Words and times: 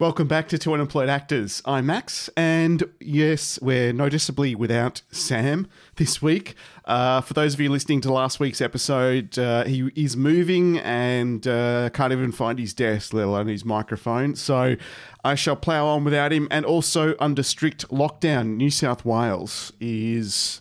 Welcome 0.00 0.28
back 0.28 0.46
to 0.50 0.58
Two 0.58 0.74
Unemployed 0.74 1.08
Actors. 1.08 1.60
I'm 1.64 1.86
Max, 1.86 2.30
and 2.36 2.84
yes, 3.00 3.58
we're 3.60 3.92
noticeably 3.92 4.54
without 4.54 5.02
Sam 5.10 5.66
this 5.96 6.22
week. 6.22 6.54
Uh, 6.84 7.20
for 7.20 7.34
those 7.34 7.54
of 7.54 7.60
you 7.60 7.68
listening 7.68 8.00
to 8.02 8.12
last 8.12 8.38
week's 8.38 8.60
episode, 8.60 9.36
uh, 9.40 9.64
he 9.64 9.90
is 9.96 10.16
moving 10.16 10.78
and 10.78 11.44
uh, 11.48 11.90
can't 11.92 12.12
even 12.12 12.30
find 12.30 12.60
his 12.60 12.72
desk, 12.74 13.12
let 13.12 13.26
alone 13.26 13.48
his 13.48 13.64
microphone. 13.64 14.36
So 14.36 14.76
I 15.24 15.34
shall 15.34 15.56
plough 15.56 15.88
on 15.88 16.04
without 16.04 16.32
him. 16.32 16.46
And 16.48 16.64
also, 16.64 17.16
under 17.18 17.42
strict 17.42 17.88
lockdown, 17.88 18.54
New 18.56 18.70
South 18.70 19.04
Wales 19.04 19.72
is 19.80 20.60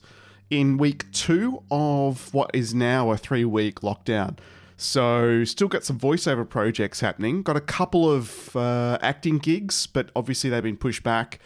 in 0.50 0.80
week 0.80 1.12
two 1.12 1.62
of 1.70 2.34
what 2.34 2.50
is 2.56 2.74
now 2.74 3.12
a 3.12 3.18
three 3.18 3.46
week 3.46 3.82
lockdown. 3.82 4.40
So, 4.78 5.44
still 5.44 5.68
got 5.68 5.84
some 5.84 6.00
voiceover 6.00 6.48
projects 6.48 7.00
happening. 7.00 7.42
Got 7.42 7.58
a 7.58 7.62
couple 7.62 8.10
of 8.10 8.56
uh, 8.56 9.00
acting 9.02 9.40
gigs, 9.40 9.88
but 9.88 10.12
obviously 10.16 10.52
they've 10.52 10.62
been 10.62 10.78
pushed 10.78 11.02
back 11.02 11.40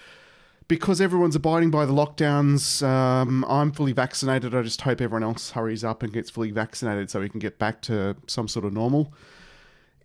because 0.68 1.02
everyone's 1.02 1.36
abiding 1.36 1.70
by 1.72 1.86
the 1.86 1.94
lockdowns. 1.94 2.82
Um, 2.86 3.44
I'm 3.46 3.72
fully 3.72 3.94
vaccinated. 3.94 4.56
I 4.56 4.62
just 4.62 4.82
hope 4.82 5.02
everyone 5.02 5.24
else 5.24 5.52
hurries 5.52 5.84
up 5.84 6.04
and 6.04 6.14
gets 6.14 6.30
fully 6.30 6.52
vaccinated 6.52 7.10
so 7.10 7.20
we 7.20 7.30
can 7.30 7.40
get 7.40 7.60
back 7.60 7.82
to 7.84 8.16
some 8.28 8.48
sort 8.48 8.66
of 8.66 8.74
normal. 8.74 9.14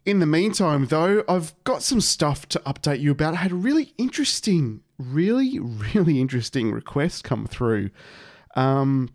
In 0.04 0.20
the 0.20 0.26
meantime, 0.26 0.86
though, 0.86 1.24
I've 1.28 1.52
got 1.64 1.82
some 1.82 2.00
stuff 2.00 2.48
to 2.50 2.60
update 2.60 3.00
you 3.00 3.10
about. 3.10 3.34
I 3.34 3.38
had 3.38 3.52
a 3.52 3.56
really 3.56 3.92
interesting, 3.98 4.82
really, 4.98 5.58
really 5.94 6.20
interesting 6.20 6.70
request 6.70 7.24
come 7.24 7.46
through. 7.46 7.90
Um, 8.54 9.10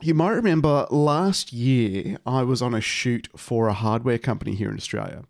you 0.00 0.14
might 0.14 0.32
remember 0.32 0.86
last 0.90 1.52
year 1.52 2.18
I 2.26 2.42
was 2.42 2.60
on 2.60 2.74
a 2.74 2.80
shoot 2.80 3.28
for 3.36 3.68
a 3.68 3.72
hardware 3.72 4.18
company 4.18 4.54
here 4.54 4.70
in 4.70 4.76
Australia. 4.76 5.24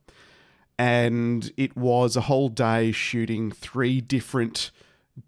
And 0.79 1.51
it 1.57 1.77
was 1.77 2.17
a 2.17 2.23
whole 2.23 2.49
day 2.49 2.93
shooting 2.93 3.51
three 3.51 4.01
different 4.01 4.71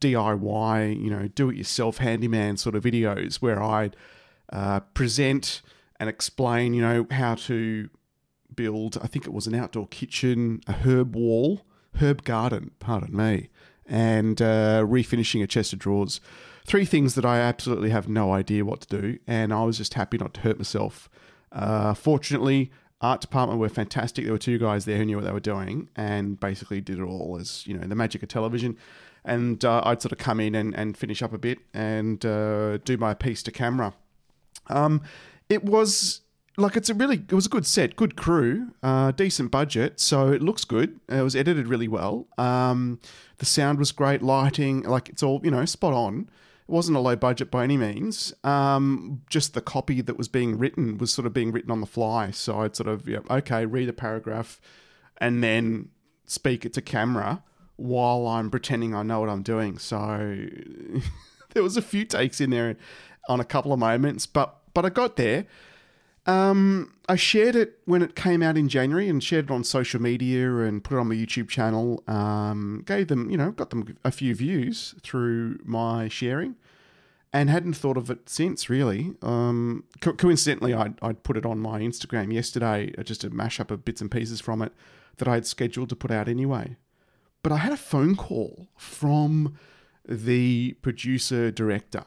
DIY, 0.00 1.02
you 1.02 1.10
know, 1.10 1.28
do 1.28 1.48
it 1.48 1.56
yourself 1.56 1.98
handyman 1.98 2.58
sort 2.58 2.74
of 2.74 2.84
videos 2.84 3.36
where 3.36 3.62
I'd 3.62 3.96
uh, 4.52 4.80
present 4.80 5.62
and 5.98 6.10
explain, 6.10 6.74
you 6.74 6.82
know, 6.82 7.06
how 7.10 7.36
to 7.36 7.88
build, 8.54 8.98
I 9.02 9.06
think 9.06 9.26
it 9.26 9.32
was 9.32 9.46
an 9.46 9.54
outdoor 9.54 9.86
kitchen, 9.86 10.60
a 10.66 10.72
herb 10.72 11.16
wall, 11.16 11.62
herb 12.00 12.24
garden, 12.24 12.72
pardon 12.78 13.16
me, 13.16 13.48
and 13.86 14.42
uh, 14.42 14.82
refinishing 14.82 15.42
a 15.42 15.46
chest 15.46 15.72
of 15.72 15.78
drawers 15.78 16.20
three 16.68 16.84
things 16.84 17.14
that 17.14 17.24
I 17.24 17.38
absolutely 17.38 17.90
have 17.90 18.08
no 18.08 18.32
idea 18.32 18.64
what 18.64 18.82
to 18.82 19.00
do, 19.00 19.18
and 19.26 19.52
I 19.52 19.64
was 19.64 19.78
just 19.78 19.94
happy 19.94 20.18
not 20.18 20.34
to 20.34 20.40
hurt 20.42 20.58
myself. 20.58 21.08
Uh, 21.50 21.94
fortunately, 21.94 22.70
art 23.00 23.22
department 23.22 23.58
were 23.58 23.70
fantastic. 23.70 24.24
There 24.24 24.34
were 24.34 24.38
two 24.38 24.58
guys 24.58 24.84
there 24.84 24.98
who 24.98 25.06
knew 25.06 25.16
what 25.16 25.24
they 25.24 25.32
were 25.32 25.40
doing 25.40 25.88
and 25.96 26.38
basically 26.38 26.80
did 26.80 26.98
it 26.98 27.02
all 27.02 27.38
as 27.40 27.66
you 27.66 27.74
know 27.74 27.86
the 27.86 27.94
magic 27.94 28.22
of 28.22 28.28
television. 28.28 28.76
And 29.24 29.64
uh, 29.64 29.82
I'd 29.84 30.00
sort 30.00 30.12
of 30.12 30.18
come 30.18 30.40
in 30.40 30.54
and, 30.54 30.74
and 30.74 30.96
finish 30.96 31.22
up 31.22 31.32
a 31.32 31.38
bit 31.38 31.58
and 31.74 32.24
uh, 32.24 32.78
do 32.78 32.96
my 32.96 33.14
piece 33.14 33.42
to 33.44 33.50
camera. 33.50 33.94
Um, 34.68 35.02
it 35.48 35.64
was 35.64 36.20
like 36.56 36.76
it's 36.76 36.90
a 36.90 36.94
really 36.94 37.16
it 37.16 37.34
was 37.34 37.46
a 37.46 37.50
good 37.50 37.66
set, 37.66 37.96
good 37.96 38.16
crew, 38.16 38.72
uh, 38.82 39.12
decent 39.12 39.50
budget, 39.50 40.00
so 40.00 40.32
it 40.32 40.42
looks 40.42 40.64
good. 40.64 41.00
It 41.08 41.22
was 41.22 41.34
edited 41.34 41.66
really 41.66 41.88
well. 41.88 42.26
Um, 42.36 43.00
the 43.38 43.46
sound 43.46 43.78
was 43.78 43.92
great, 43.92 44.22
lighting, 44.22 44.82
like 44.82 45.08
it's 45.08 45.22
all 45.22 45.40
you 45.42 45.50
know 45.50 45.64
spot 45.64 45.94
on. 45.94 46.28
It 46.68 46.72
wasn't 46.72 46.98
a 46.98 47.00
low 47.00 47.16
budget 47.16 47.50
by 47.50 47.64
any 47.64 47.78
means. 47.78 48.34
Um, 48.44 49.22
just 49.30 49.54
the 49.54 49.62
copy 49.62 50.02
that 50.02 50.18
was 50.18 50.28
being 50.28 50.58
written 50.58 50.98
was 50.98 51.12
sort 51.12 51.26
of 51.26 51.32
being 51.32 51.50
written 51.50 51.70
on 51.70 51.80
the 51.80 51.86
fly. 51.86 52.30
So 52.30 52.60
I'd 52.60 52.76
sort 52.76 52.88
of, 52.88 53.08
okay, 53.08 53.64
read 53.64 53.88
a 53.88 53.94
paragraph 53.94 54.60
and 55.16 55.42
then 55.42 55.88
speak 56.26 56.66
it 56.66 56.74
to 56.74 56.82
camera 56.82 57.42
while 57.76 58.26
I'm 58.26 58.50
pretending 58.50 58.94
I 58.94 59.02
know 59.02 59.20
what 59.20 59.28
I'm 59.28 59.42
doing. 59.42 59.78
So 59.78 60.46
there 61.54 61.62
was 61.62 61.76
a 61.76 61.82
few 61.82 62.04
takes 62.04 62.40
in 62.40 62.50
there 62.50 62.76
on 63.28 63.40
a 63.40 63.44
couple 63.44 63.72
of 63.72 63.78
moments, 63.78 64.26
but 64.26 64.56
but 64.74 64.84
I 64.84 64.90
got 64.90 65.16
there. 65.16 65.46
Um, 66.26 66.92
I 67.08 67.16
shared 67.16 67.56
it 67.56 67.78
when 67.86 68.02
it 68.02 68.14
came 68.14 68.42
out 68.42 68.58
in 68.58 68.68
January 68.68 69.08
and 69.08 69.24
shared 69.24 69.46
it 69.46 69.50
on 69.50 69.64
social 69.64 70.00
media 70.00 70.56
and 70.56 70.84
put 70.84 70.96
it 70.96 71.00
on 71.00 71.08
my 71.08 71.14
YouTube 71.14 71.48
channel. 71.48 72.02
Um, 72.06 72.82
gave 72.84 73.08
them, 73.08 73.30
you 73.30 73.38
know, 73.38 73.50
got 73.52 73.70
them 73.70 73.96
a 74.04 74.10
few 74.10 74.34
views 74.34 74.94
through 75.02 75.58
my 75.64 76.08
sharing 76.08 76.56
and 77.32 77.50
hadn't 77.50 77.74
thought 77.74 77.96
of 77.96 78.10
it 78.10 78.28
since, 78.28 78.70
really. 78.70 79.14
Um, 79.22 79.84
co- 80.00 80.14
coincidentally, 80.14 80.74
I'd, 80.74 80.98
I'd 81.02 81.22
put 81.22 81.36
it 81.36 81.44
on 81.44 81.58
my 81.58 81.80
Instagram 81.80 82.32
yesterday, 82.32 82.92
uh, 82.96 83.02
just 83.02 83.24
a 83.24 83.30
mashup 83.30 83.70
of 83.70 83.84
bits 83.84 84.00
and 84.00 84.10
pieces 84.10 84.40
from 84.40 84.62
it 84.62 84.72
that 85.18 85.28
I 85.28 85.34
had 85.34 85.46
scheduled 85.46 85.88
to 85.90 85.96
put 85.96 86.10
out 86.10 86.28
anyway. 86.28 86.76
But 87.42 87.52
I 87.52 87.58
had 87.58 87.72
a 87.72 87.76
phone 87.76 88.16
call 88.16 88.68
from 88.76 89.56
the 90.08 90.76
producer 90.82 91.50
director 91.50 92.04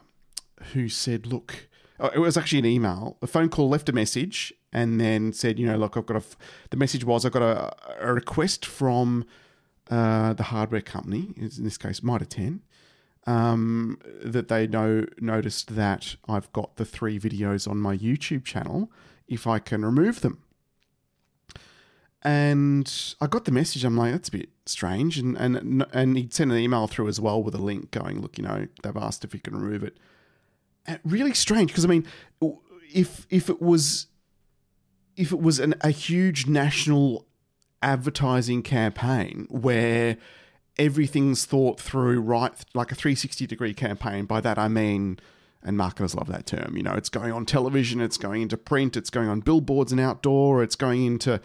who 0.72 0.88
said, 0.88 1.26
Look, 1.26 1.68
Oh, 2.02 2.08
it 2.08 2.18
was 2.18 2.36
actually 2.36 2.58
an 2.58 2.66
email. 2.66 3.16
A 3.22 3.28
phone 3.28 3.48
call 3.48 3.68
left 3.68 3.88
a 3.88 3.92
message 3.92 4.52
and 4.72 5.00
then 5.00 5.32
said, 5.32 5.56
you 5.56 5.66
know, 5.66 5.76
look, 5.76 5.96
I've 5.96 6.04
got 6.04 6.16
a. 6.16 6.22
The 6.70 6.76
message 6.76 7.04
was 7.04 7.24
I've 7.24 7.30
got 7.30 7.42
a, 7.42 7.72
a 8.00 8.12
request 8.12 8.66
from 8.66 9.24
uh, 9.88 10.32
the 10.32 10.42
hardware 10.44 10.80
company, 10.80 11.32
in 11.36 11.50
this 11.62 11.78
case 11.78 12.02
Mitre 12.02 12.24
10, 12.24 12.60
um, 13.26 13.98
that 14.24 14.48
they 14.48 14.66
know 14.66 15.06
noticed 15.20 15.74
that 15.74 16.16
I've 16.28 16.52
got 16.52 16.76
the 16.76 16.84
three 16.84 17.18
videos 17.18 17.68
on 17.68 17.78
my 17.78 17.96
YouTube 17.96 18.44
channel. 18.44 18.90
If 19.28 19.46
I 19.46 19.58
can 19.58 19.84
remove 19.84 20.20
them. 20.20 20.42
And 22.24 23.14
I 23.20 23.26
got 23.26 23.46
the 23.46 23.50
message. 23.50 23.84
I'm 23.84 23.96
like, 23.96 24.12
that's 24.12 24.28
a 24.28 24.32
bit 24.32 24.50
strange. 24.66 25.18
And 25.18 25.36
and 25.36 25.84
and 25.92 26.16
he'd 26.16 26.34
sent 26.34 26.52
an 26.52 26.58
email 26.58 26.86
through 26.86 27.08
as 27.08 27.20
well 27.20 27.42
with 27.42 27.54
a 27.54 27.62
link 27.62 27.90
going, 27.90 28.20
look, 28.20 28.38
you 28.38 28.44
know, 28.44 28.66
they've 28.82 28.96
asked 28.96 29.24
if 29.24 29.32
he 29.32 29.38
can 29.38 29.56
remove 29.56 29.82
it. 29.82 29.98
Uh, 30.86 30.96
really 31.04 31.34
strange 31.34 31.70
because 31.70 31.84
I 31.84 31.88
mean, 31.88 32.06
if 32.92 33.26
if 33.30 33.48
it 33.48 33.60
was 33.60 34.06
if 35.16 35.32
it 35.32 35.40
was 35.40 35.58
an, 35.58 35.74
a 35.80 35.90
huge 35.90 36.46
national 36.46 37.26
advertising 37.82 38.62
campaign 38.62 39.46
where 39.50 40.16
everything's 40.78 41.44
thought 41.44 41.80
through 41.80 42.20
right 42.20 42.52
like 42.74 42.92
a 42.92 42.94
360 42.94 43.46
degree 43.46 43.74
campaign. 43.74 44.24
By 44.24 44.40
that 44.40 44.58
i 44.58 44.68
mean 44.68 45.18
and 45.64 45.76
marketers 45.76 46.14
love 46.14 46.26
that 46.26 46.44
term 46.46 46.76
you 46.76 46.82
know 46.82 46.92
it's 46.92 47.08
going 47.08 47.32
on 47.32 47.46
television 47.46 48.00
it's 48.00 48.16
going 48.16 48.42
into 48.42 48.56
print 48.56 48.96
it's 48.96 49.10
going 49.10 49.28
on 49.28 49.38
billboards 49.38 49.92
and 49.92 50.00
outdoor 50.00 50.60
it's 50.62 50.74
going 50.74 51.06
into 51.06 51.40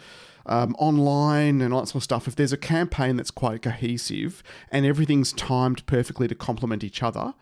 um, 0.48 0.74
online 0.78 1.60
and 1.60 1.72
all 1.72 1.80
that 1.80 1.88
sort 1.88 1.96
of 1.96 2.04
stuff. 2.04 2.26
If 2.26 2.34
there's 2.34 2.52
a 2.52 2.56
campaign 2.58 3.16
that's 3.16 3.30
quite 3.30 3.62
cohesive 3.62 4.42
and 4.72 4.86
everything's 4.86 5.32
timed 5.32 5.84
perfectly 5.86 6.26
to 6.26 6.34
complement 6.34 6.82
each 6.82 7.02
other 7.02 7.34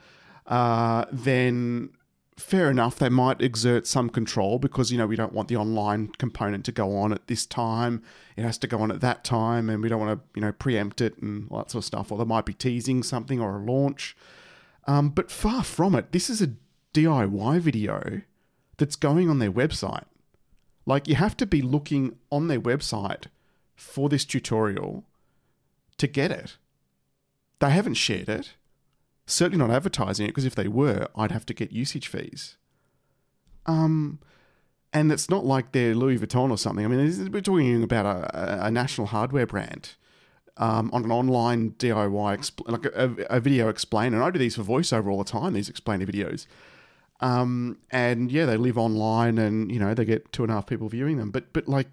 uh, 0.47 1.05
then 1.11 1.91
fair 2.37 2.71
enough, 2.71 2.97
they 2.97 3.09
might 3.09 3.41
exert 3.41 3.87
some 3.87 4.11
control 4.11 4.59
because, 4.59 4.93
you 4.93 4.99
know, 4.99 5.07
we 5.07 5.17
don't 5.17 5.33
want 5.33 5.49
the 5.49 5.57
online 5.57 6.09
component 6.19 6.65
to 6.67 6.73
go 6.73 6.97
on 6.97 7.13
at 7.13 7.27
this 7.29 7.47
time. 7.47 8.03
It 8.37 8.43
has 8.43 8.59
to 8.59 8.67
go 8.67 8.79
on 8.79 8.91
at 8.91 9.01
that 9.01 9.25
time, 9.25 9.71
and 9.71 9.83
we 9.83 9.89
don't 9.89 10.01
want 10.01 10.21
to, 10.21 10.39
you 10.39 10.43
know, 10.43 10.53
preempt 10.53 11.01
it 11.01 11.17
and 11.19 11.49
all 11.51 11.59
that 11.59 11.71
sort 11.71 11.83
of 11.83 11.87
stuff. 11.87 12.13
Or 12.13 12.19
they 12.19 12.25
might 12.25 12.45
be 12.45 12.53
teasing 12.55 13.03
something 13.03 13.41
or 13.41 13.57
a 13.57 13.65
launch. 13.65 14.17
Um, 14.87 15.09
but 15.09 15.31
far 15.31 15.65
from 15.65 15.95
it, 15.95 16.13
this 16.13 16.29
is 16.29 16.43
a 16.43 16.53
DIY 16.93 17.61
video 17.61 18.23
that's 18.77 18.97
going 18.97 19.31
on 19.31 19.39
their 19.39 19.53
website. 19.53 20.05
Like, 20.85 21.09
you 21.09 21.15
have 21.15 21.37
to 21.39 21.47
be 21.47 21.63
looking 21.63 22.17
on 22.31 22.49
their 22.49 22.61
website 22.61 23.25
for 23.75 24.09
this 24.09 24.25
tutorial 24.25 25.05
to 25.97 26.07
get 26.07 26.31
it. 26.31 26.59
They 27.59 27.71
haven't 27.71 27.95
shared 27.95 28.29
it 28.29 28.55
certainly 29.26 29.59
not 29.64 29.75
advertising 29.75 30.26
it 30.26 30.31
because 30.31 30.44
if 30.44 30.54
they 30.54 30.69
were, 30.69 31.09
I'd 31.16 31.32
have 31.32 31.47
to 31.47 31.54
get 31.54 31.72
usage 31.72 32.09
fees. 32.09 32.56
Um, 33.66 34.20
and 34.92 35.10
it's 35.10 35.28
not 35.28 35.44
like 35.44 35.72
they're 35.72 35.94
Louis 35.94 36.19
Vuitton 36.19 36.50
or 36.50 36.59
something. 36.59 36.84
I 36.84 36.88
mean, 36.88 37.31
we're 37.32 37.41
talking 37.41 37.82
about 37.82 38.06
a, 38.06 38.66
a 38.66 38.70
national 38.70 39.09
hardware 39.09 39.47
brand 39.47 39.94
um, 40.56 40.90
on 40.93 41.05
an 41.05 41.12
online 41.12 41.73
DIY, 41.73 42.52
like 42.67 42.87
a, 42.87 43.26
a, 43.28 43.40
video 43.40 43.69
explainer. 43.69 44.17
And 44.17 44.25
I 44.25 44.31
do 44.31 44.38
these 44.38 44.56
for 44.56 44.62
voiceover 44.62 45.11
all 45.11 45.19
the 45.19 45.25
time. 45.25 45.52
These 45.52 45.69
explainer 45.69 46.06
videos. 46.06 46.46
Um, 47.20 47.79
and 47.90 48.31
yeah, 48.31 48.46
they 48.46 48.56
live 48.56 48.79
online, 48.79 49.38
and 49.38 49.70
you 49.72 49.79
know 49.79 49.94
they 49.94 50.05
get 50.05 50.32
two 50.32 50.44
and 50.44 50.52
a 50.52 50.55
half 50.55 50.67
people 50.67 50.88
viewing 50.88 51.17
them. 51.17 51.31
But 51.31 51.52
but 51.52 51.69
like 51.69 51.88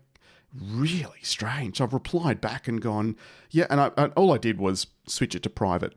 really 0.54 1.20
strange. 1.22 1.82
I've 1.82 1.94
replied 1.94 2.40
back 2.40 2.68
and 2.68 2.82
gone, 2.82 3.16
yeah, 3.50 3.66
and, 3.70 3.82
I, 3.82 3.92
and 3.98 4.14
all 4.16 4.32
I 4.32 4.38
did 4.38 4.60
was 4.60 4.88
switch 5.08 5.34
it 5.34 5.44
to 5.44 5.50
private 5.50 5.96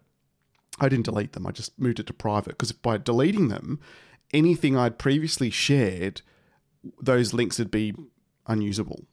I 0.79 0.89
didn't 0.89 1.07
delete 1.07 1.33
them. 1.33 1.47
I 1.47 1.53
just 1.53 1.79
moved 1.79 2.01
it 2.01 2.07
to 2.07 2.13
private 2.13 2.51
because 2.51 2.73
by 2.73 2.99
deleting 2.99 3.49
them, 3.49 3.81
anything 4.33 4.77
I'd 4.77 4.99
previously 4.99 5.51
shared, 5.51 6.23
those 7.01 7.33
links 7.33 7.59
would 7.59 7.71
be 7.71 7.95
unusable. 8.47 9.07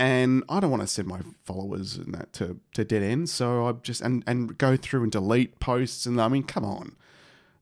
And 0.00 0.44
I 0.48 0.60
don't 0.60 0.70
want 0.70 0.82
to 0.82 0.86
send 0.86 1.08
my 1.08 1.20
followers 1.44 1.96
and 1.96 2.14
that 2.14 2.32
to, 2.34 2.60
to 2.74 2.84
dead 2.84 3.02
ends. 3.02 3.32
So 3.32 3.66
I 3.66 3.72
just 3.72 4.00
and, 4.00 4.22
and 4.26 4.56
go 4.56 4.76
through 4.76 5.02
and 5.04 5.12
delete 5.12 5.58
posts 5.58 6.06
and 6.06 6.20
I 6.20 6.28
mean, 6.28 6.44
come 6.44 6.64
on. 6.64 6.96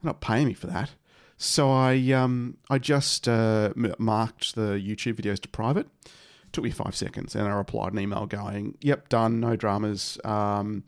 They're 0.02 0.10
not 0.10 0.20
paying 0.20 0.46
me 0.46 0.54
for 0.54 0.66
that. 0.66 0.90
So 1.38 1.70
I 1.70 2.12
um 2.12 2.56
I 2.70 2.78
just 2.78 3.28
uh, 3.28 3.72
marked 3.98 4.54
the 4.54 4.72
YouTube 4.72 5.14
videos 5.14 5.40
to 5.40 5.48
private. 5.48 5.86
It 6.04 6.52
took 6.52 6.64
me 6.64 6.70
five 6.70 6.96
seconds, 6.96 7.34
and 7.34 7.46
I 7.46 7.50
replied 7.50 7.92
an 7.92 7.98
email 7.98 8.26
going, 8.26 8.78
"Yep, 8.80 9.10
done. 9.10 9.40
No 9.40 9.56
dramas. 9.56 10.18
Um, 10.24 10.84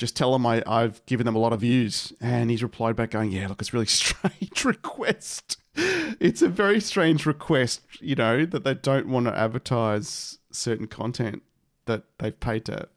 just 0.00 0.16
tell 0.16 0.32
them 0.32 0.46
I, 0.46 0.62
I've 0.66 1.04
given 1.04 1.26
them 1.26 1.36
a 1.36 1.38
lot 1.38 1.52
of 1.52 1.60
views. 1.60 2.12
And 2.20 2.50
he's 2.50 2.62
replied 2.62 2.96
back 2.96 3.10
going, 3.10 3.30
yeah, 3.30 3.46
look, 3.46 3.60
it's 3.60 3.72
really 3.72 3.86
strange 4.02 4.64
request. 4.64 5.58
It's 5.76 6.42
a 6.42 6.48
very 6.48 6.80
strange 6.80 7.26
request, 7.26 7.82
you 8.00 8.16
know, 8.16 8.44
that 8.46 8.64
they 8.64 8.74
don't 8.74 9.06
want 9.06 9.26
to 9.26 9.38
advertise 9.38 10.38
certain 10.50 10.88
content 10.88 11.42
that 11.84 12.02
they've 12.18 12.38
paid 12.38 12.64
to 12.64 12.88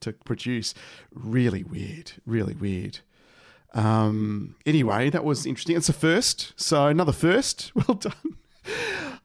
to 0.00 0.12
produce. 0.12 0.74
Really 1.12 1.64
weird, 1.64 2.12
really 2.26 2.54
weird. 2.54 3.00
Um, 3.74 4.54
anyway, 4.64 5.10
that 5.10 5.24
was 5.24 5.46
interesting. 5.46 5.76
It's 5.76 5.88
a 5.88 5.92
first, 5.92 6.52
so 6.56 6.86
another 6.86 7.12
first. 7.12 7.72
Well 7.88 7.96
done. 7.96 8.36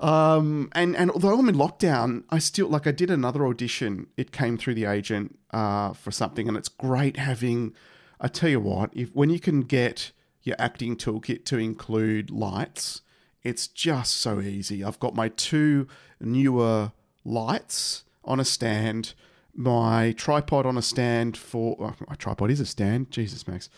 Um, 0.04 0.68
and 0.74 0.98
and 0.98 1.10
although 1.12 1.40
I'm 1.40 1.48
in 1.48 1.56
lockdown, 1.56 2.26
I 2.30 2.38
still 2.40 2.68
like 2.68 2.86
I 2.86 2.92
did 2.92 3.10
another 3.10 3.48
audition. 3.48 4.08
It 4.18 4.34
came 4.34 4.58
through 4.58 4.76
the 4.76 4.84
agent 4.84 5.40
uh, 5.52 5.94
for 5.94 6.12
something, 6.12 6.50
and 6.50 6.58
it's 6.58 6.68
great 6.68 7.16
having. 7.16 7.74
I 8.20 8.28
tell 8.28 8.50
you 8.50 8.60
what, 8.60 8.90
if 8.94 9.16
when 9.16 9.30
you 9.30 9.40
can 9.40 9.62
get 9.62 10.12
your 10.42 10.58
acting 10.60 10.98
toolkit 10.98 11.46
to 11.46 11.58
include 11.58 12.32
lights, 12.32 13.02
it's 13.44 13.66
just 13.66 14.16
so 14.16 14.42
easy. 14.42 14.84
I've 14.84 15.00
got 15.00 15.16
my 15.16 15.30
two 15.30 15.88
newer 16.20 16.92
lights 17.24 18.04
on 18.26 18.42
a 18.42 18.46
stand, 18.46 19.14
my 19.56 20.12
tripod 20.18 20.66
on 20.66 20.78
a 20.78 20.82
stand 20.82 21.38
for 21.38 21.78
oh, 21.80 21.94
my 22.10 22.16
tripod 22.16 22.52
is 22.52 22.60
a 22.60 22.66
stand. 22.66 23.10
Jesus, 23.10 23.48
Max. 23.48 23.70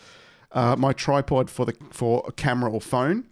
Uh, 0.50 0.74
my 0.76 0.92
tripod 0.92 1.50
for 1.50 1.64
the 1.64 1.76
for 1.90 2.24
a 2.26 2.32
camera 2.32 2.72
or 2.72 2.80
phone, 2.80 3.28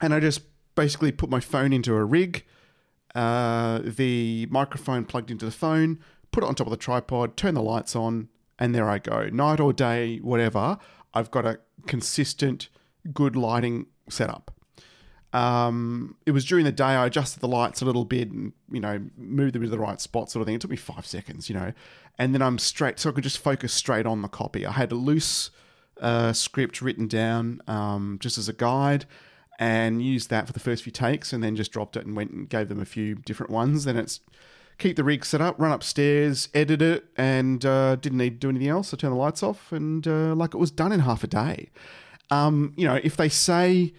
and 0.00 0.14
I 0.14 0.20
just 0.20 0.42
basically 0.74 1.12
put 1.12 1.30
my 1.30 1.40
phone 1.40 1.72
into 1.72 1.94
a 1.94 2.04
rig, 2.04 2.44
uh, 3.14 3.80
the 3.82 4.46
microphone 4.50 5.04
plugged 5.04 5.30
into 5.30 5.44
the 5.44 5.50
phone, 5.50 5.98
put 6.32 6.44
it 6.44 6.46
on 6.46 6.54
top 6.54 6.66
of 6.66 6.70
the 6.70 6.76
tripod, 6.76 7.36
turn 7.36 7.54
the 7.54 7.62
lights 7.62 7.96
on, 7.96 8.28
and 8.58 8.74
there 8.74 8.88
I 8.88 8.98
go. 8.98 9.28
Night 9.28 9.60
or 9.60 9.72
day, 9.72 10.18
whatever, 10.18 10.78
I've 11.14 11.30
got 11.30 11.46
a 11.46 11.58
consistent, 11.86 12.68
good 13.12 13.36
lighting 13.36 13.86
setup. 14.08 14.52
Um, 15.32 16.16
it 16.26 16.32
was 16.32 16.44
during 16.44 16.64
the 16.64 16.72
day 16.72 16.84
I 16.84 17.06
adjusted 17.06 17.40
the 17.40 17.48
lights 17.48 17.80
a 17.82 17.84
little 17.84 18.04
bit 18.04 18.32
and 18.32 18.52
you 18.68 18.80
know 18.80 19.00
moved 19.16 19.54
them 19.54 19.62
to 19.62 19.68
the 19.68 19.78
right 19.78 20.00
spot, 20.00 20.30
sort 20.30 20.40
of 20.40 20.46
thing. 20.46 20.56
It 20.56 20.60
took 20.60 20.70
me 20.70 20.76
five 20.76 21.06
seconds, 21.06 21.48
you 21.48 21.54
know, 21.54 21.72
and 22.18 22.34
then 22.34 22.42
I'm 22.42 22.58
straight, 22.58 22.98
so 22.98 23.10
I 23.10 23.12
could 23.12 23.24
just 23.24 23.38
focus 23.38 23.72
straight 23.72 24.06
on 24.06 24.22
the 24.22 24.28
copy. 24.28 24.66
I 24.66 24.72
had 24.72 24.90
a 24.92 24.96
loose 24.96 25.50
uh, 26.00 26.32
script 26.32 26.82
written 26.82 27.06
down 27.06 27.60
um, 27.68 28.18
just 28.20 28.38
as 28.38 28.48
a 28.48 28.52
guide 28.52 29.06
and 29.60 30.02
used 30.02 30.30
that 30.30 30.46
for 30.46 30.54
the 30.54 30.58
first 30.58 30.82
few 30.82 30.90
takes 30.90 31.34
and 31.34 31.44
then 31.44 31.54
just 31.54 31.70
dropped 31.70 31.94
it 31.94 32.06
and 32.06 32.16
went 32.16 32.30
and 32.30 32.48
gave 32.48 32.68
them 32.68 32.80
a 32.80 32.86
few 32.86 33.14
different 33.14 33.52
ones. 33.52 33.84
Then 33.84 33.98
it's 33.98 34.20
keep 34.78 34.96
the 34.96 35.04
rig 35.04 35.22
set 35.22 35.42
up, 35.42 35.60
run 35.60 35.70
upstairs, 35.70 36.48
edit 36.54 36.80
it, 36.80 37.04
and 37.14 37.64
uh, 37.66 37.96
didn't 37.96 38.16
need 38.16 38.30
to 38.30 38.38
do 38.38 38.48
anything 38.48 38.68
else. 38.68 38.94
I 38.94 38.96
turned 38.96 39.12
the 39.12 39.18
lights 39.18 39.42
off 39.42 39.70
and 39.70 40.08
uh, 40.08 40.34
like 40.34 40.54
it 40.54 40.56
was 40.56 40.70
done 40.70 40.92
in 40.92 41.00
half 41.00 41.22
a 41.22 41.26
day. 41.26 41.68
Um, 42.30 42.72
you 42.74 42.86
know, 42.86 42.98
if 43.04 43.18
they 43.18 43.28
say, 43.28 43.92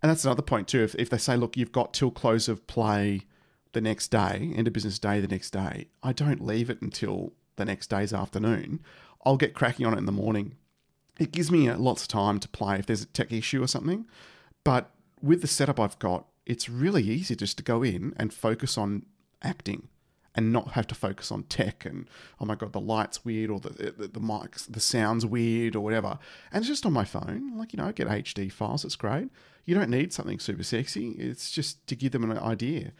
and 0.00 0.10
that's 0.10 0.24
another 0.24 0.42
point 0.42 0.68
too, 0.68 0.84
if, 0.84 0.94
if 0.94 1.10
they 1.10 1.18
say, 1.18 1.36
look, 1.36 1.56
you've 1.56 1.72
got 1.72 1.92
till 1.92 2.12
close 2.12 2.48
of 2.48 2.64
play 2.68 3.22
the 3.72 3.80
next 3.80 4.08
day, 4.12 4.52
end 4.54 4.68
of 4.68 4.72
business 4.72 5.00
day 5.00 5.20
the 5.20 5.26
next 5.26 5.50
day, 5.50 5.88
I 6.00 6.12
don't 6.12 6.46
leave 6.46 6.70
it 6.70 6.80
until 6.80 7.32
the 7.56 7.64
next 7.64 7.88
day's 7.88 8.12
afternoon. 8.12 8.84
I'll 9.26 9.36
get 9.36 9.52
cracking 9.52 9.84
on 9.84 9.94
it 9.94 9.98
in 9.98 10.06
the 10.06 10.12
morning. 10.12 10.54
It 11.18 11.32
gives 11.32 11.50
me 11.50 11.68
lots 11.72 12.02
of 12.02 12.08
time 12.08 12.38
to 12.38 12.48
play 12.48 12.78
if 12.78 12.86
there's 12.86 13.02
a 13.02 13.06
tech 13.06 13.32
issue 13.32 13.60
or 13.60 13.66
something. 13.66 14.06
But 14.62 14.92
with 15.22 15.40
the 15.40 15.46
setup 15.46 15.80
I've 15.80 15.98
got, 15.98 16.26
it's 16.46 16.68
really 16.68 17.02
easy 17.02 17.36
just 17.36 17.56
to 17.58 17.62
go 17.62 17.82
in 17.82 18.14
and 18.16 18.32
focus 18.32 18.78
on 18.78 19.04
acting 19.42 19.88
and 20.34 20.52
not 20.52 20.72
have 20.72 20.86
to 20.86 20.94
focus 20.94 21.32
on 21.32 21.42
tech 21.44 21.84
and 21.84 22.08
oh 22.40 22.44
my 22.44 22.54
god 22.54 22.72
the 22.72 22.80
light's 22.80 23.24
weird 23.24 23.50
or 23.50 23.58
the 23.58 23.70
the, 23.70 24.08
the 24.08 24.20
mics 24.20 24.70
the 24.70 24.80
sounds 24.80 25.26
weird 25.26 25.74
or 25.74 25.80
whatever. 25.80 26.18
And 26.52 26.62
it's 26.62 26.68
just 26.68 26.86
on 26.86 26.92
my 26.92 27.04
phone 27.04 27.56
like 27.56 27.72
you 27.72 27.76
know 27.76 27.90
get 27.92 28.08
hd 28.08 28.52
files 28.52 28.84
it's 28.84 28.96
great. 28.96 29.30
You 29.64 29.74
don't 29.74 29.90
need 29.90 30.12
something 30.12 30.38
super 30.38 30.62
sexy 30.62 31.10
it's 31.12 31.50
just 31.50 31.86
to 31.88 31.96
give 31.96 32.12
them 32.12 32.30
an 32.30 32.38
idea. 32.38 32.92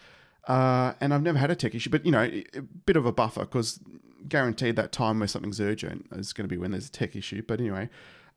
Uh, 0.46 0.94
and 1.00 1.12
i've 1.12 1.22
never 1.22 1.38
had 1.38 1.50
a 1.50 1.54
tech 1.54 1.74
issue 1.74 1.90
but 1.90 2.06
you 2.06 2.12
know 2.12 2.22
a 2.22 2.62
bit 2.86 2.96
of 2.96 3.04
a 3.04 3.12
buffer 3.12 3.40
because 3.40 3.80
guaranteed 4.28 4.76
that 4.76 4.92
time 4.92 5.18
where 5.18 5.28
something's 5.28 5.60
urgent 5.60 6.06
is 6.12 6.32
going 6.32 6.48
to 6.48 6.52
be 6.52 6.58
when 6.58 6.70
there's 6.72 6.88
a 6.88 6.92
tech 6.92 7.14
issue. 7.14 7.42
But 7.46 7.60
anyway 7.60 7.88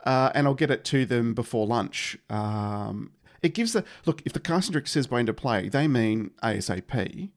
uh, 0.03 0.31
and 0.33 0.47
I'll 0.47 0.53
get 0.53 0.71
it 0.71 0.83
to 0.85 1.05
them 1.05 1.33
before 1.33 1.67
lunch. 1.67 2.17
Um, 2.29 3.11
it 3.41 3.53
gives 3.53 3.73
the 3.73 3.83
look. 4.05 4.21
If 4.25 4.33
the 4.33 4.39
director 4.39 4.85
says 4.85 5.07
by 5.07 5.19
into 5.19 5.33
play, 5.33 5.69
they 5.69 5.87
mean 5.87 6.31
ASAP. 6.43 7.29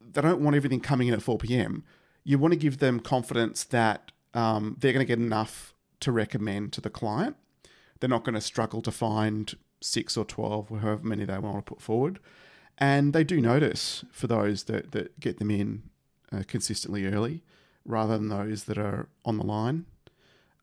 They 0.00 0.20
don't 0.20 0.40
want 0.40 0.56
everything 0.56 0.80
coming 0.80 1.08
in 1.08 1.14
at 1.14 1.22
four 1.22 1.38
pm. 1.38 1.84
You 2.24 2.38
want 2.38 2.52
to 2.52 2.58
give 2.58 2.78
them 2.78 3.00
confidence 3.00 3.64
that 3.64 4.12
um, 4.34 4.76
they're 4.78 4.92
going 4.92 5.06
to 5.06 5.08
get 5.08 5.18
enough 5.18 5.74
to 6.00 6.12
recommend 6.12 6.72
to 6.74 6.80
the 6.80 6.90
client. 6.90 7.36
They're 7.98 8.08
not 8.08 8.24
going 8.24 8.34
to 8.34 8.40
struggle 8.40 8.82
to 8.82 8.90
find 8.90 9.54
six 9.80 10.16
or 10.16 10.24
twelve, 10.24 10.70
or 10.70 10.80
however 10.80 11.04
many 11.04 11.24
they 11.24 11.38
want 11.38 11.56
to 11.56 11.62
put 11.62 11.80
forward. 11.80 12.18
And 12.78 13.12
they 13.12 13.24
do 13.24 13.40
notice 13.40 14.04
for 14.12 14.26
those 14.26 14.64
that, 14.64 14.92
that 14.92 15.18
get 15.18 15.38
them 15.38 15.50
in 15.50 15.84
uh, 16.30 16.42
consistently 16.46 17.06
early, 17.06 17.42
rather 17.84 18.18
than 18.18 18.28
those 18.28 18.64
that 18.64 18.78
are 18.78 19.08
on 19.24 19.38
the 19.38 19.44
line. 19.44 19.86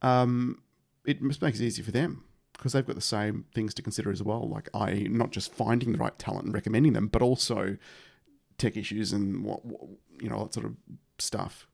Um, 0.02 0.62
it 1.06 1.22
makes 1.22 1.60
it 1.60 1.66
easy 1.66 1.82
for 1.82 1.92
them 1.92 2.24
because 2.64 2.72
they've 2.72 2.88
got 2.88 2.96
the 2.96 3.02
same 3.02 3.44
things 3.54 3.74
to 3.74 3.82
consider 3.82 4.10
as 4.10 4.24
well. 4.24 4.48
Like 4.48 4.70
I 4.74 5.06
not 5.10 5.32
just 5.32 5.54
finding 5.54 5.92
the 5.92 5.98
right 5.98 6.18
talent 6.18 6.46
and 6.46 6.54
recommending 6.54 6.94
them, 6.94 7.08
but 7.08 7.22
also 7.22 7.76
tech 8.58 8.78
issues 8.78 9.12
and 9.12 9.44
what, 9.44 9.66
what 9.66 9.82
you 10.22 10.30
know 10.30 10.44
that 10.44 10.54
sort 10.54 10.66
of 10.66 10.78
stuff. 11.20 11.68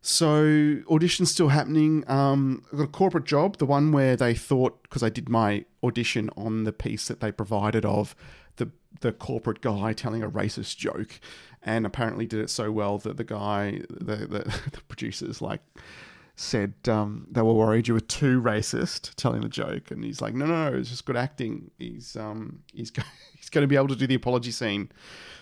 So 0.00 0.78
audition's 0.88 1.30
still 1.30 1.48
happening. 1.48 2.02
Um, 2.08 2.64
I 2.72 2.78
got 2.78 2.84
a 2.84 2.86
corporate 2.86 3.26
job, 3.26 3.58
the 3.58 3.66
one 3.66 3.92
where 3.92 4.16
they 4.16 4.32
thought 4.32 4.82
because 4.84 5.02
I 5.02 5.10
did 5.10 5.28
my 5.28 5.66
audition 5.84 6.30
on 6.34 6.64
the 6.64 6.72
piece 6.72 7.08
that 7.08 7.20
they 7.20 7.30
provided 7.30 7.84
of 7.84 8.16
the 8.56 8.70
the 9.02 9.12
corporate 9.12 9.60
guy 9.60 9.92
telling 9.92 10.22
a 10.22 10.30
racist 10.30 10.78
joke, 10.78 11.20
and 11.62 11.84
apparently 11.84 12.24
did 12.24 12.40
it 12.40 12.48
so 12.48 12.72
well 12.72 12.96
that 12.96 13.18
the 13.18 13.24
guy, 13.24 13.82
the 13.90 14.16
the, 14.16 14.60
the 14.72 14.80
producers 14.88 15.42
like 15.42 15.60
said 16.36 16.74
um, 16.86 17.26
they 17.30 17.40
were 17.40 17.54
worried 17.54 17.88
you 17.88 17.94
were 17.94 18.00
too 18.00 18.40
racist 18.42 19.14
telling 19.16 19.40
the 19.40 19.48
joke, 19.48 19.90
and 19.90 20.04
he's 20.04 20.20
like, 20.20 20.34
no, 20.34 20.44
no, 20.46 20.70
no, 20.70 20.76
it's 20.76 20.90
just 20.90 21.06
good 21.06 21.16
acting. 21.16 21.70
He's 21.78 22.14
um, 22.14 22.62
he's 22.72 22.90
go- 22.90 23.02
he's 23.36 23.48
going 23.48 23.62
to 23.62 23.68
be 23.68 23.76
able 23.76 23.88
to 23.88 23.96
do 23.96 24.06
the 24.06 24.14
apology 24.14 24.50
scene. 24.50 24.90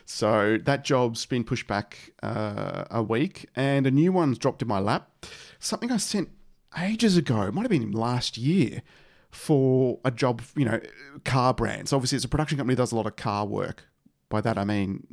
So 0.07 0.59
that 0.65 0.85
job's 0.85 1.27
been 1.27 1.45
pushed 1.45 1.67
back 1.67 2.13
uh, 2.23 2.85
a 2.91 3.03
week, 3.03 3.47
and 3.57 3.87
a 3.87 3.91
new 3.91 4.13
one's 4.13 4.39
dropped 4.39 4.63
in 4.63 4.69
my 4.69 4.79
lap. 4.79 5.11
Something 5.59 5.91
I 5.91 5.97
sent 5.97 6.31
ages 6.79 7.17
ago, 7.17 7.51
might 7.51 7.63
have 7.63 7.71
been 7.71 7.93
last 7.93 8.39
year, 8.39 8.83
for 9.31 9.99
a 10.05 10.11
job, 10.13 10.43
you 10.57 10.65
know, 10.65 10.81
car 11.25 11.53
brands. 11.53 11.93
Obviously, 11.93 12.17
it's 12.17 12.25
a 12.25 12.29
production 12.29 12.57
company 12.57 12.77
that 12.77 12.83
does 12.83 12.93
a 12.93 12.97
lot 12.97 13.07
of 13.07 13.17
car 13.17 13.45
work. 13.45 13.89
By 14.31 14.41
that 14.41 14.59
I 14.59 14.65
mean 14.65 15.07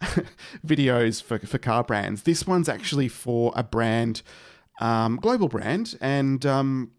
videos 0.66 1.22
for, 1.22 1.38
for 1.38 1.58
car 1.58 1.82
brands. 1.82 2.24
This 2.24 2.46
one's 2.46 2.68
actually 2.68 3.08
for 3.08 3.52
a 3.56 3.62
brand 3.62 4.22
um, 4.82 5.16
global 5.16 5.48
brand, 5.48 5.96
and 6.00 6.44
um, 6.44 6.90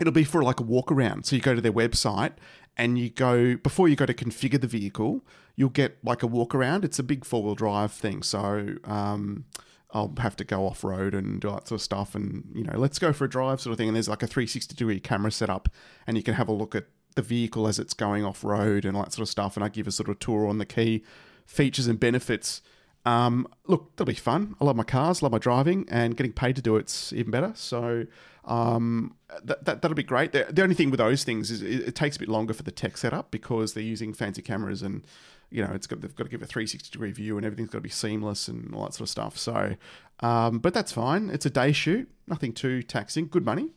it'll 0.00 0.12
be 0.12 0.24
for 0.24 0.42
like 0.42 0.60
a 0.60 0.62
walk 0.62 0.90
around. 0.90 1.26
So 1.26 1.34
you 1.36 1.42
go 1.42 1.54
to 1.54 1.60
their 1.60 1.72
website 1.72 2.34
and 2.76 2.96
you 2.96 3.10
go 3.10 3.56
before 3.56 3.88
you 3.88 3.96
go 3.96 4.06
to 4.06 4.14
configure 4.14 4.60
the 4.60 4.68
vehicle, 4.68 5.26
you'll 5.56 5.68
get 5.68 5.98
like 6.04 6.22
a 6.22 6.28
walk 6.28 6.54
around. 6.54 6.84
It's 6.84 7.00
a 7.00 7.02
big 7.02 7.24
four 7.24 7.42
wheel 7.42 7.56
drive 7.56 7.90
thing, 7.90 8.22
so 8.22 8.76
um, 8.84 9.46
I'll 9.90 10.14
have 10.18 10.36
to 10.36 10.44
go 10.44 10.64
off 10.66 10.84
road 10.84 11.12
and 11.12 11.40
do 11.40 11.50
that 11.50 11.66
sort 11.66 11.80
of 11.80 11.82
stuff. 11.82 12.14
And 12.14 12.50
you 12.54 12.62
know, 12.62 12.78
let's 12.78 13.00
go 13.00 13.12
for 13.12 13.24
a 13.24 13.30
drive 13.30 13.60
sort 13.60 13.72
of 13.72 13.78
thing. 13.78 13.88
And 13.88 13.96
there's 13.96 14.08
like 14.08 14.22
a 14.22 14.28
360 14.28 14.76
degree 14.76 15.00
camera 15.00 15.32
set 15.32 15.50
up, 15.50 15.68
and 16.06 16.16
you 16.16 16.22
can 16.22 16.34
have 16.34 16.48
a 16.48 16.52
look 16.52 16.76
at 16.76 16.86
the 17.16 17.22
vehicle 17.22 17.66
as 17.66 17.80
it's 17.80 17.94
going 17.94 18.24
off 18.24 18.44
road 18.44 18.84
and 18.84 18.96
all 18.96 19.02
that 19.02 19.12
sort 19.12 19.22
of 19.22 19.28
stuff. 19.28 19.56
And 19.56 19.64
I 19.64 19.68
give 19.68 19.88
a 19.88 19.92
sort 19.92 20.08
of 20.08 20.20
tour 20.20 20.46
on 20.46 20.58
the 20.58 20.66
key 20.66 21.02
features 21.46 21.88
and 21.88 21.98
benefits 21.98 22.62
um, 23.04 23.46
look, 23.66 23.94
that'll 23.96 24.10
be 24.10 24.14
fun. 24.14 24.56
I 24.60 24.64
love 24.64 24.76
my 24.76 24.82
cars, 24.82 25.22
love 25.22 25.32
my 25.32 25.38
driving, 25.38 25.86
and 25.90 26.16
getting 26.16 26.32
paid 26.32 26.56
to 26.56 26.62
do 26.62 26.76
it's 26.76 27.12
even 27.12 27.30
better. 27.30 27.52
So 27.54 28.06
um, 28.46 29.14
that, 29.42 29.64
that 29.64 29.82
that'll 29.82 29.94
be 29.94 30.02
great. 30.02 30.32
The, 30.32 30.46
the, 30.50 30.62
only 30.62 30.74
thing 30.74 30.90
with 30.90 30.98
those 30.98 31.24
things 31.24 31.50
is 31.50 31.62
it, 31.62 31.88
it, 31.88 31.94
takes 31.94 32.16
a 32.16 32.18
bit 32.18 32.28
longer 32.28 32.54
for 32.54 32.62
the 32.62 32.70
tech 32.70 32.96
setup 32.96 33.30
because 33.30 33.74
they're 33.74 33.82
using 33.82 34.14
fancy 34.14 34.42
cameras 34.42 34.82
and 34.82 35.06
you 35.50 35.62
know 35.62 35.72
it's 35.72 35.86
got 35.86 36.00
they've 36.00 36.14
got 36.14 36.24
to 36.24 36.30
give 36.30 36.42
a 36.42 36.46
360 36.46 36.90
degree 36.90 37.12
view 37.12 37.36
and 37.36 37.44
everything's 37.46 37.68
got 37.68 37.78
to 37.78 37.82
be 37.82 37.90
seamless 37.90 38.48
and 38.48 38.74
all 38.74 38.84
that 38.84 38.94
sort 38.94 39.02
of 39.02 39.10
stuff. 39.10 39.38
So, 39.38 39.76
um, 40.20 40.58
but 40.58 40.72
that's 40.72 40.92
fine. 40.92 41.30
It's 41.30 41.46
a 41.46 41.50
day 41.50 41.72
shoot, 41.72 42.08
nothing 42.26 42.52
too 42.52 42.82
taxing, 42.82 43.28
good 43.28 43.44
money. 43.44 43.70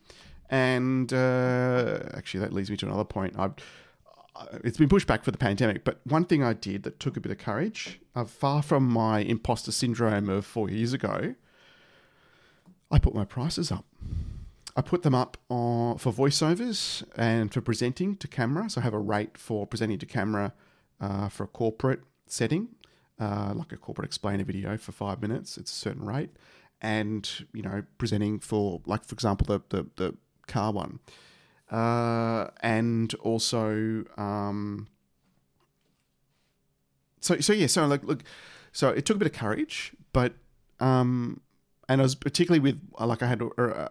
And 0.49 1.11
uh, 1.11 1.99
actually, 2.13 2.39
that 2.41 2.53
leads 2.53 2.71
me 2.71 2.77
to 2.77 2.85
another 2.85 3.03
point. 3.03 3.35
I've 3.37 3.55
it's 4.63 4.77
been 4.77 4.89
pushed 4.89 5.07
back 5.07 5.23
for 5.23 5.31
the 5.31 5.37
pandemic, 5.37 5.83
but 5.83 5.99
one 6.03 6.25
thing 6.25 6.43
I 6.43 6.53
did 6.53 6.83
that 6.83 6.99
took 6.99 7.17
a 7.17 7.19
bit 7.19 7.31
of 7.31 7.37
courage, 7.37 7.99
uh, 8.15 8.25
far 8.25 8.61
from 8.61 8.87
my 8.87 9.19
imposter 9.19 9.71
syndrome 9.71 10.29
of 10.29 10.45
four 10.45 10.69
years 10.69 10.93
ago, 10.93 11.35
I 12.91 12.99
put 12.99 13.13
my 13.13 13.25
prices 13.25 13.71
up. 13.71 13.85
I 14.75 14.81
put 14.81 15.01
them 15.03 15.15
up 15.15 15.37
on, 15.49 15.97
for 15.97 16.13
voiceovers 16.13 17.03
and 17.15 17.51
for 17.51 17.61
presenting 17.61 18.15
to 18.17 18.27
camera. 18.27 18.69
So 18.69 18.81
I 18.81 18.83
have 18.83 18.93
a 18.93 18.99
rate 18.99 19.37
for 19.37 19.65
presenting 19.65 19.97
to 19.99 20.05
camera 20.05 20.53
uh, 21.01 21.29
for 21.29 21.43
a 21.43 21.47
corporate 21.47 22.01
setting, 22.27 22.69
uh, 23.19 23.53
like 23.55 23.71
a 23.71 23.77
corporate 23.77 24.05
explainer 24.05 24.43
video 24.43 24.77
for 24.77 24.91
five 24.91 25.21
minutes. 25.21 25.57
It's 25.57 25.71
a 25.71 25.75
certain 25.75 26.05
rate. 26.05 26.29
and 26.81 27.45
you 27.53 27.61
know 27.61 27.83
presenting 27.97 28.39
for 28.39 28.81
like 28.85 29.03
for 29.05 29.13
example 29.13 29.45
the 29.47 29.61
the, 29.75 29.87
the 29.95 30.15
car 30.47 30.71
one, 30.71 30.99
uh, 31.71 32.47
and 32.61 33.13
also 33.15 34.03
um, 34.17 34.87
so 37.19 37.39
so 37.39 37.53
yeah 37.53 37.67
so 37.67 37.85
like 37.85 38.03
look 38.03 38.23
so 38.71 38.89
it 38.89 39.05
took 39.05 39.15
a 39.15 39.19
bit 39.19 39.27
of 39.27 39.33
courage, 39.33 39.93
but 40.13 40.33
um, 40.79 41.41
and 41.89 42.01
I 42.01 42.03
was 42.03 42.15
particularly 42.15 42.59
with 42.59 42.81
like 42.99 43.23
I 43.23 43.27
had 43.27 43.41
a, 43.41 43.89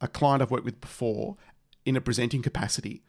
a 0.00 0.08
client 0.08 0.42
I've 0.42 0.50
worked 0.50 0.64
with 0.64 0.80
before 0.80 1.36
in 1.84 1.96
a 1.96 2.00
presenting 2.00 2.42
capacity 2.42 3.02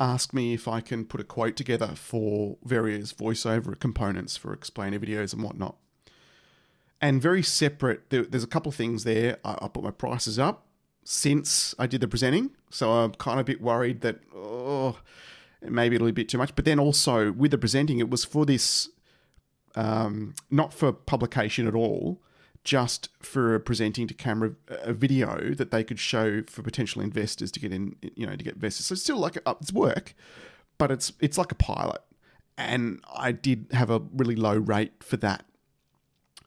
ask 0.00 0.32
me 0.34 0.54
if 0.54 0.66
I 0.66 0.80
can 0.80 1.04
put 1.04 1.20
a 1.20 1.24
quote 1.24 1.56
together 1.56 1.92
for 1.94 2.56
various 2.64 3.12
voiceover 3.12 3.78
components 3.78 4.36
for 4.36 4.52
explainer 4.52 4.98
videos 4.98 5.32
and 5.32 5.42
whatnot. 5.42 5.76
And 7.00 7.20
very 7.20 7.42
separate, 7.42 8.10
there, 8.10 8.22
there's 8.22 8.44
a 8.44 8.48
couple 8.48 8.70
of 8.70 8.76
things 8.76 9.04
there. 9.04 9.38
I, 9.44 9.68
put 9.68 9.84
my 9.84 9.90
prices 9.90 10.38
up 10.38 10.66
since 11.04 11.74
I 11.78 11.86
did 11.86 12.00
the 12.00 12.08
presenting, 12.08 12.50
so 12.70 12.90
I'm 12.90 13.12
kind 13.12 13.38
of 13.38 13.44
a 13.44 13.46
bit 13.46 13.60
worried 13.60 14.00
that 14.00 14.20
oh, 14.34 14.98
maybe 15.62 15.96
it'll 15.96 16.06
be 16.06 16.10
a 16.10 16.14
bit 16.14 16.28
too 16.28 16.38
much. 16.38 16.54
But 16.56 16.64
then 16.64 16.78
also 16.78 17.30
with 17.32 17.50
the 17.50 17.58
presenting, 17.58 17.98
it 17.98 18.10
was 18.10 18.24
for 18.24 18.46
this, 18.46 18.88
um, 19.74 20.34
not 20.50 20.72
for 20.72 20.92
publication 20.92 21.68
at 21.68 21.74
all, 21.74 22.22
just 22.64 23.10
for 23.20 23.58
presenting 23.58 24.08
to 24.08 24.14
camera 24.14 24.54
a 24.68 24.94
video 24.94 25.54
that 25.54 25.70
they 25.70 25.84
could 25.84 25.98
show 25.98 26.42
for 26.48 26.62
potential 26.62 27.02
investors 27.02 27.52
to 27.52 27.60
get 27.60 27.72
in, 27.72 27.96
you 28.16 28.26
know, 28.26 28.34
to 28.34 28.42
get 28.42 28.54
investors. 28.54 28.86
So 28.86 28.94
it's 28.94 29.02
still 29.02 29.18
like 29.18 29.36
a, 29.36 29.56
it's 29.60 29.72
work, 29.72 30.14
but 30.78 30.90
it's 30.90 31.12
it's 31.20 31.36
like 31.36 31.52
a 31.52 31.56
pilot. 31.56 32.00
And 32.56 33.00
I 33.14 33.32
did 33.32 33.66
have 33.72 33.90
a 33.90 34.00
really 34.14 34.36
low 34.36 34.56
rate 34.56 35.02
for 35.02 35.18
that. 35.18 35.44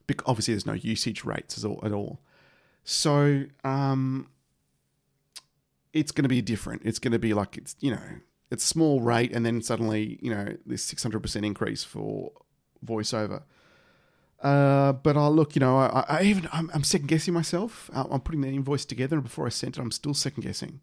Because 0.08 0.24
obviously, 0.26 0.54
there's 0.54 0.64
no 0.66 0.72
usage 0.72 1.22
rates 1.22 1.62
at 1.62 1.92
all. 1.92 2.20
So 2.82 3.44
um, 3.62 4.28
it's 5.92 6.12
going 6.12 6.24
to 6.24 6.28
be 6.28 6.42
different. 6.42 6.82
It's 6.84 6.98
going 6.98 7.12
to 7.12 7.18
be 7.18 7.34
like 7.34 7.56
it's 7.56 7.76
you 7.80 7.90
know 7.90 8.00
it's 8.50 8.64
small 8.64 9.00
rate, 9.00 9.32
and 9.32 9.44
then 9.44 9.62
suddenly 9.62 10.18
you 10.22 10.34
know 10.34 10.56
this 10.66 10.84
600 10.84 11.20
percent 11.20 11.44
increase 11.44 11.84
for 11.84 12.32
voiceover. 12.84 13.42
Uh, 14.42 14.92
but 14.92 15.16
I 15.16 15.26
look, 15.26 15.56
you 15.56 15.60
know, 15.60 15.78
I, 15.78 16.04
I 16.08 16.22
even 16.22 16.48
I'm, 16.52 16.70
I'm, 16.72 16.84
second 16.84 17.08
guessing 17.08 17.34
myself. 17.34 17.90
I'm 17.92 18.20
putting 18.20 18.42
the 18.42 18.48
invoice 18.48 18.84
together, 18.84 19.16
and 19.16 19.24
before 19.24 19.46
I 19.46 19.48
sent 19.48 19.76
it, 19.76 19.80
I'm 19.80 19.90
still 19.90 20.14
second 20.14 20.44
guessing. 20.44 20.80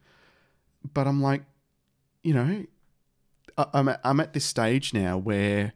But 0.94 1.08
I'm 1.08 1.22
like, 1.22 1.44
you 2.22 2.34
know, 2.34 2.66
I, 3.58 3.66
I'm 3.74 3.88
at, 3.88 4.02
I'm 4.04 4.20
at 4.20 4.34
this 4.34 4.44
stage 4.44 4.94
now 4.94 5.18
where 5.18 5.72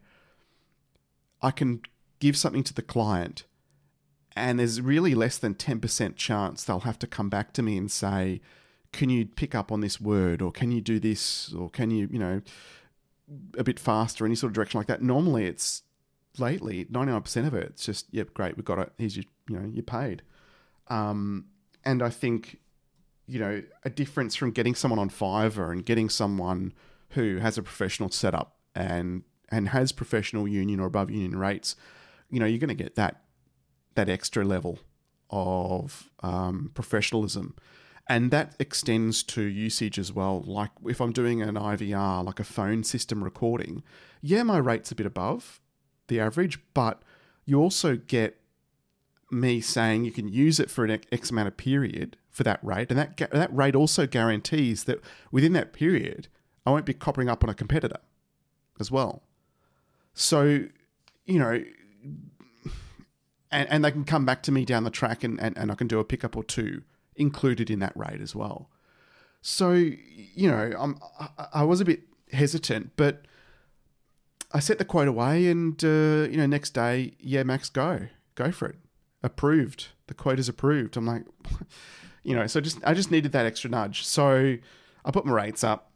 I 1.40 1.50
can 1.52 1.80
give 2.18 2.36
something 2.36 2.64
to 2.64 2.74
the 2.74 2.82
client, 2.82 3.44
and 4.36 4.58
there's 4.58 4.82
really 4.82 5.14
less 5.14 5.38
than 5.38 5.54
ten 5.54 5.80
percent 5.80 6.16
chance 6.16 6.64
they'll 6.64 6.80
have 6.80 6.98
to 6.98 7.06
come 7.06 7.30
back 7.30 7.54
to 7.54 7.62
me 7.62 7.78
and 7.78 7.90
say, 7.90 8.42
"Can 8.92 9.10
you 9.10 9.26
pick 9.26 9.54
up 9.54 9.70
on 9.72 9.80
this 9.80 10.00
word?" 10.00 10.42
or 10.42 10.52
"Can 10.52 10.72
you 10.72 10.80
do 10.80 10.98
this?" 10.98 11.52
or 11.52 11.70
"Can 11.70 11.90
you, 11.90 12.08
you 12.10 12.18
know." 12.18 12.42
a 13.56 13.62
bit 13.62 13.78
faster, 13.78 14.26
any 14.26 14.34
sort 14.34 14.50
of 14.50 14.54
direction 14.54 14.78
like 14.78 14.88
that. 14.88 15.02
Normally, 15.02 15.46
it's 15.46 15.82
lately, 16.38 16.84
99% 16.86 17.46
of 17.46 17.54
it, 17.54 17.68
it's 17.68 17.86
just, 17.86 18.06
yep, 18.10 18.34
great, 18.34 18.56
we've 18.56 18.64
got 18.64 18.78
it. 18.78 18.92
Here's 18.98 19.16
your, 19.16 19.24
you 19.48 19.56
know, 19.56 19.70
you're 19.72 19.82
paid. 19.82 20.22
Um, 20.88 21.46
and 21.84 22.02
I 22.02 22.10
think, 22.10 22.58
you 23.26 23.38
know, 23.38 23.62
a 23.84 23.90
difference 23.90 24.34
from 24.34 24.50
getting 24.50 24.74
someone 24.74 24.98
on 24.98 25.10
Fiverr 25.10 25.70
and 25.72 25.84
getting 25.84 26.08
someone 26.08 26.72
who 27.10 27.38
has 27.38 27.56
a 27.58 27.62
professional 27.62 28.10
setup 28.10 28.56
and 28.74 29.22
and 29.52 29.70
has 29.70 29.90
professional 29.90 30.46
union 30.46 30.78
or 30.78 30.86
above 30.86 31.10
union 31.10 31.36
rates, 31.36 31.74
you 32.30 32.38
know, 32.38 32.46
you're 32.46 32.58
going 32.58 32.68
to 32.68 32.74
get 32.74 32.94
that 32.96 33.22
that 33.94 34.08
extra 34.08 34.44
level 34.44 34.78
of 35.30 36.10
um, 36.22 36.70
professionalism, 36.74 37.54
and 38.10 38.32
that 38.32 38.56
extends 38.58 39.22
to 39.22 39.42
usage 39.42 39.96
as 39.96 40.12
well. 40.12 40.42
Like 40.44 40.72
if 40.84 41.00
I'm 41.00 41.12
doing 41.12 41.40
an 41.42 41.54
IVR, 41.54 42.24
like 42.24 42.40
a 42.40 42.44
phone 42.44 42.82
system 42.82 43.22
recording, 43.22 43.84
yeah, 44.20 44.42
my 44.42 44.58
rate's 44.58 44.90
a 44.90 44.96
bit 44.96 45.06
above, 45.06 45.60
the 46.08 46.18
average, 46.18 46.58
but 46.74 47.02
you 47.44 47.60
also 47.60 47.94
get 47.94 48.40
me 49.30 49.60
saying 49.60 50.04
you 50.04 50.10
can 50.10 50.26
use 50.26 50.58
it 50.58 50.72
for 50.72 50.84
an 50.84 51.00
X 51.12 51.30
amount 51.30 51.46
of 51.46 51.56
period 51.56 52.16
for 52.28 52.42
that 52.42 52.58
rate, 52.64 52.90
and 52.90 52.98
that 52.98 53.16
that 53.30 53.54
rate 53.54 53.76
also 53.76 54.08
guarantees 54.08 54.84
that 54.84 54.98
within 55.30 55.52
that 55.52 55.72
period, 55.72 56.26
I 56.66 56.72
won't 56.72 56.86
be 56.86 56.94
coppering 56.94 57.30
up 57.30 57.44
on 57.44 57.50
a 57.50 57.54
competitor 57.54 58.00
as 58.80 58.90
well. 58.90 59.22
So, 60.14 60.64
you 61.26 61.38
know, 61.38 61.62
and, 63.52 63.68
and 63.70 63.84
they 63.84 63.92
can 63.92 64.02
come 64.02 64.24
back 64.24 64.42
to 64.44 64.52
me 64.52 64.64
down 64.64 64.82
the 64.82 64.90
track, 64.90 65.22
and, 65.22 65.40
and, 65.40 65.56
and 65.56 65.70
I 65.70 65.76
can 65.76 65.86
do 65.86 66.00
a 66.00 66.04
pickup 66.04 66.36
or 66.36 66.42
two 66.42 66.82
included 67.20 67.70
in 67.70 67.78
that 67.80 67.96
rate 67.96 68.20
as 68.20 68.34
well. 68.34 68.70
So, 69.42 69.72
you 69.72 70.50
know, 70.50 70.72
I'm 70.78 70.98
I, 71.52 71.62
was 71.62 71.80
a 71.80 71.84
bit 71.84 72.02
hesitant, 72.32 72.92
but 72.96 73.24
I 74.52 74.60
set 74.60 74.78
the 74.78 74.84
quote 74.84 75.08
away, 75.08 75.46
and 75.46 75.82
uh, 75.82 76.28
you 76.30 76.36
know, 76.36 76.46
next 76.46 76.70
day, 76.70 77.14
yeah, 77.20 77.42
Max, 77.42 77.70
go, 77.70 78.08
go 78.34 78.50
for 78.50 78.68
it, 78.68 78.76
approved. 79.22 79.88
The 80.08 80.14
quote 80.14 80.38
is 80.38 80.48
approved. 80.48 80.96
I'm 80.96 81.06
like, 81.06 81.24
you 82.22 82.34
know, 82.34 82.46
so 82.46 82.60
just 82.60 82.78
I 82.84 82.92
just 82.92 83.10
needed 83.10 83.32
that 83.32 83.46
extra 83.46 83.70
nudge. 83.70 84.04
So 84.04 84.56
I 85.04 85.10
put 85.10 85.24
my 85.24 85.32
rates 85.32 85.64
up. 85.64 85.90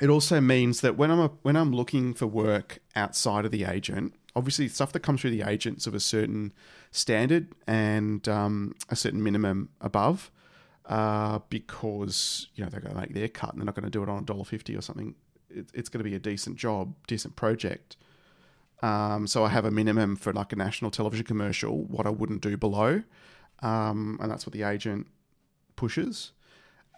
It 0.00 0.10
also 0.10 0.42
means 0.42 0.82
that 0.82 0.98
when 0.98 1.10
I'm 1.10 1.20
a, 1.20 1.28
when 1.42 1.56
I'm 1.56 1.72
looking 1.72 2.12
for 2.12 2.26
work 2.26 2.80
outside 2.94 3.46
of 3.46 3.52
the 3.52 3.64
agent, 3.64 4.12
obviously 4.34 4.68
stuff 4.68 4.92
that 4.92 5.00
comes 5.00 5.22
through 5.22 5.30
the 5.30 5.42
agents 5.42 5.86
of 5.86 5.94
a 5.94 6.00
certain 6.00 6.52
standard 6.90 7.48
and 7.66 8.28
um, 8.28 8.74
a 8.90 8.96
certain 8.96 9.22
minimum 9.22 9.70
above, 9.80 10.30
uh, 10.86 11.40
because 11.48 12.48
you 12.54 12.64
know 12.64 12.70
they're 12.70 12.80
going 12.80 12.94
to 12.94 13.00
make 13.00 13.14
their 13.14 13.28
cut 13.28 13.50
and 13.50 13.60
they're 13.60 13.66
not 13.66 13.74
going 13.74 13.84
to 13.84 13.90
do 13.90 14.02
it 14.02 14.08
on 14.08 14.22
a 14.22 14.26
dollar 14.26 14.44
fifty 14.44 14.76
or 14.76 14.80
something 14.80 15.14
it, 15.50 15.70
it's 15.74 15.88
going 15.88 16.04
to 16.04 16.08
be 16.08 16.14
a 16.14 16.20
decent 16.20 16.56
job, 16.56 16.94
decent 17.06 17.36
project. 17.36 17.96
Um, 18.82 19.26
so 19.26 19.44
I 19.44 19.48
have 19.48 19.64
a 19.64 19.70
minimum 19.70 20.16
for 20.16 20.32
like 20.32 20.52
a 20.52 20.56
national 20.56 20.90
television 20.90 21.24
commercial, 21.24 21.84
what 21.84 22.06
I 22.06 22.10
wouldn't 22.10 22.42
do 22.42 22.56
below. 22.56 23.02
Um, 23.62 24.18
and 24.20 24.30
that's 24.30 24.46
what 24.46 24.52
the 24.52 24.62
agent 24.62 25.06
pushes. 25.76 26.32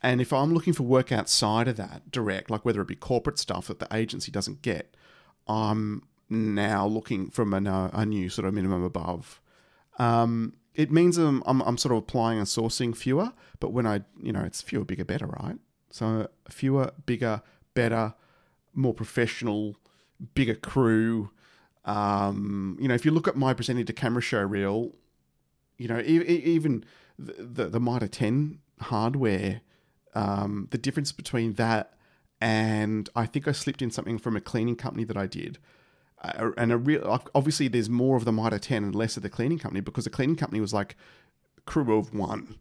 And 0.02 0.20
if 0.20 0.32
I'm 0.32 0.52
looking 0.52 0.72
for 0.72 0.82
work 0.82 1.12
outside 1.12 1.68
of 1.68 1.76
that, 1.76 2.10
direct, 2.10 2.50
like 2.50 2.64
whether 2.64 2.80
it 2.80 2.88
be 2.88 2.96
corporate 2.96 3.38
stuff 3.38 3.68
that 3.68 3.78
the 3.78 3.88
agency 3.94 4.30
doesn't 4.30 4.62
get, 4.62 4.96
I'm 5.46 6.02
now 6.28 6.86
looking 6.86 7.30
from 7.30 7.54
a, 7.54 7.90
a 7.92 8.04
new 8.04 8.28
sort 8.28 8.46
of 8.46 8.54
minimum 8.54 8.82
above. 8.82 9.40
Um, 9.98 10.54
it 10.78 10.92
means 10.92 11.18
I'm, 11.18 11.42
I'm, 11.44 11.60
I'm, 11.62 11.76
sort 11.76 11.92
of 11.92 11.98
applying 11.98 12.38
and 12.38 12.46
sourcing 12.46 12.96
fewer, 12.96 13.32
but 13.58 13.72
when 13.72 13.84
I, 13.84 14.02
you 14.22 14.32
know, 14.32 14.42
it's 14.42 14.62
fewer, 14.62 14.84
bigger, 14.84 15.04
better, 15.04 15.26
right? 15.26 15.56
So 15.90 16.28
fewer, 16.48 16.92
bigger, 17.04 17.42
better, 17.74 18.14
more 18.74 18.94
professional, 18.94 19.76
bigger 20.34 20.54
crew. 20.54 21.30
Um, 21.84 22.78
you 22.80 22.86
know, 22.86 22.94
if 22.94 23.04
you 23.04 23.10
look 23.10 23.26
at 23.26 23.36
my 23.36 23.54
presenting 23.54 23.86
to 23.86 23.92
camera 23.92 24.22
show 24.22 24.40
reel, 24.40 24.94
you 25.78 25.88
know, 25.88 25.98
e- 25.98 26.22
even 26.22 26.84
the, 27.18 27.32
the, 27.42 27.64
the 27.70 27.80
Mitre 27.80 28.06
10 28.06 28.60
hardware, 28.82 29.62
um, 30.14 30.68
the 30.70 30.78
difference 30.78 31.10
between 31.10 31.54
that 31.54 31.94
and 32.40 33.10
I 33.16 33.26
think 33.26 33.48
I 33.48 33.52
slipped 33.52 33.82
in 33.82 33.90
something 33.90 34.16
from 34.16 34.36
a 34.36 34.40
cleaning 34.40 34.76
company 34.76 35.02
that 35.04 35.16
I 35.16 35.26
did. 35.26 35.58
Uh, 36.22 36.50
and 36.56 36.72
a 36.72 36.76
real 36.76 37.22
obviously 37.34 37.68
there's 37.68 37.88
more 37.88 38.16
of 38.16 38.24
the 38.24 38.32
Mitre 38.32 38.58
10 38.58 38.82
and 38.82 38.94
less 38.94 39.16
of 39.16 39.22
the 39.22 39.30
cleaning 39.30 39.58
company 39.58 39.80
because 39.80 40.04
the 40.04 40.10
cleaning 40.10 40.36
company 40.36 40.60
was 40.60 40.72
like 40.72 40.96
crew 41.64 41.96
of 41.96 42.14
one. 42.14 42.56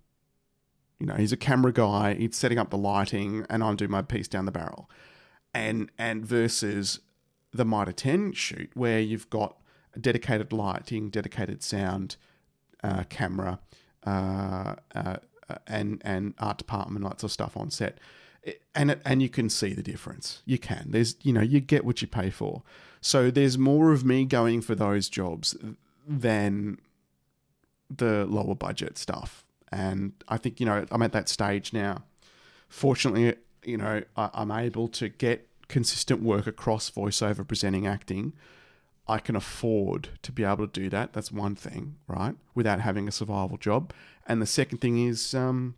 You 1.00 1.08
know, 1.08 1.16
he's 1.16 1.32
a 1.32 1.38
camera 1.38 1.72
guy, 1.72 2.16
he's 2.16 2.36
setting 2.36 2.58
up 2.58 2.70
the 2.70 2.78
lighting, 2.78 3.46
and 3.50 3.64
I'm 3.64 3.76
doing 3.76 3.92
my 3.92 4.02
piece 4.02 4.28
down 4.28 4.46
the 4.46 4.52
barrel 4.52 4.90
and 5.58 5.92
and 5.98 6.26
versus 6.26 7.00
the 7.52 7.66
Mitre 7.66 7.94
10 7.94 8.34
shoot 8.34 8.70
where 8.76 9.00
you've 9.00 9.30
got 9.30 9.58
dedicated 10.00 10.54
lighting, 10.54 11.10
dedicated 11.10 11.64
sound, 11.64 12.18
uh, 12.84 13.04
camera, 13.10 13.60
uh, 14.06 14.76
uh, 14.94 15.18
and 15.66 16.02
and 16.06 16.34
art 16.40 16.58
department, 16.58 17.04
lots 17.04 17.24
of 17.24 17.32
stuff 17.32 17.58
on 17.58 17.72
set, 17.72 17.98
and 18.76 18.92
it, 18.92 19.02
and 19.06 19.22
you 19.22 19.30
can 19.30 19.50
see 19.50 19.74
the 19.74 19.82
difference. 19.82 20.44
You 20.46 20.60
can. 20.60 20.88
There's 20.90 21.16
you 21.24 21.34
know 21.34 21.42
you 21.42 21.60
get 21.60 21.84
what 21.84 22.02
you 22.02 22.08
pay 22.08 22.30
for. 22.30 22.64
So 23.08 23.32
there's 23.32 23.58
more 23.58 23.94
of 23.94 24.04
me 24.04 24.26
going 24.26 24.60
for 24.60 24.76
those 24.76 25.08
jobs 25.08 25.56
than 26.06 26.78
the 27.90 28.26
lower 28.26 28.54
budget 28.54 28.98
stuff, 28.98 29.46
and 29.72 30.12
I 30.28 30.36
think 30.36 30.60
you 30.60 30.66
know 30.66 30.86
I'm 30.92 31.02
at 31.02 31.14
that 31.14 31.30
stage 31.30 31.72
now. 31.72 32.04
Fortunately, 32.68 33.36
you 33.64 33.78
know, 33.78 34.04
I, 34.18 34.30
I'm 34.34 34.52
able 34.52 34.90
to 34.90 35.08
get 35.08 35.48
consistent 35.70 36.22
work 36.22 36.48
across 36.48 36.92
voiceover, 36.92 37.48
presenting, 37.48 37.88
acting. 37.88 38.34
I 39.08 39.20
can 39.20 39.38
afford 39.38 40.10
to 40.24 40.34
be 40.34 40.44
able 40.44 40.68
to 40.68 40.82
do 40.82 40.90
that. 40.90 41.14
That's 41.14 41.32
one 41.32 41.56
thing, 41.56 41.96
right? 42.10 42.36
Without 42.56 42.82
having 42.82 43.08
a 43.08 43.14
survival 43.14 43.56
job. 43.56 43.94
And 44.28 44.42
the 44.42 44.46
second 44.46 44.80
thing 44.80 45.08
is, 45.08 45.34
um, 45.34 45.76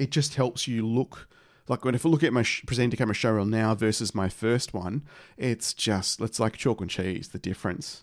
it 0.00 0.10
just 0.10 0.34
helps 0.34 0.66
you 0.66 0.84
look 0.84 1.28
like 1.70 1.84
when 1.84 1.94
if 1.94 2.04
I 2.04 2.08
look 2.08 2.24
at 2.24 2.32
my 2.32 2.42
sh- 2.42 2.64
presenting 2.66 2.98
camera 2.98 3.14
showreel 3.14 3.48
now 3.48 3.74
versus 3.76 4.12
my 4.14 4.28
first 4.28 4.74
one, 4.74 5.02
it's 5.38 5.72
just 5.72 6.20
it's 6.20 6.40
like 6.40 6.56
chalk 6.56 6.80
and 6.80 6.90
cheese. 6.90 7.28
The 7.28 7.38
difference. 7.38 8.02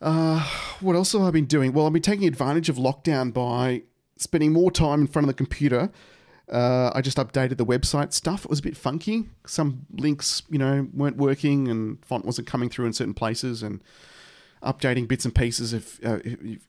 Uh, 0.00 0.42
what 0.80 0.96
else 0.96 1.12
have 1.12 1.22
I 1.22 1.30
been 1.30 1.44
doing? 1.44 1.72
Well, 1.72 1.86
I've 1.86 1.92
been 1.92 2.02
taking 2.02 2.26
advantage 2.26 2.68
of 2.68 2.76
lockdown 2.76 3.32
by 3.32 3.82
spending 4.16 4.52
more 4.52 4.70
time 4.70 5.02
in 5.02 5.06
front 5.06 5.24
of 5.24 5.28
the 5.28 5.34
computer. 5.34 5.90
Uh, 6.50 6.90
I 6.94 7.02
just 7.02 7.18
updated 7.18 7.58
the 7.58 7.66
website 7.66 8.14
stuff. 8.14 8.44
It 8.44 8.50
was 8.50 8.60
a 8.60 8.62
bit 8.62 8.76
funky. 8.76 9.28
Some 9.46 9.84
links, 9.92 10.42
you 10.48 10.58
know, 10.58 10.88
weren't 10.94 11.18
working 11.18 11.68
and 11.68 12.02
font 12.06 12.24
wasn't 12.24 12.46
coming 12.46 12.70
through 12.70 12.86
in 12.86 12.94
certain 12.94 13.12
places 13.12 13.62
and 13.62 13.82
updating 14.62 15.06
bits 15.06 15.26
and 15.26 15.34
pieces 15.34 15.74
of 15.74 16.00
uh, 16.02 16.18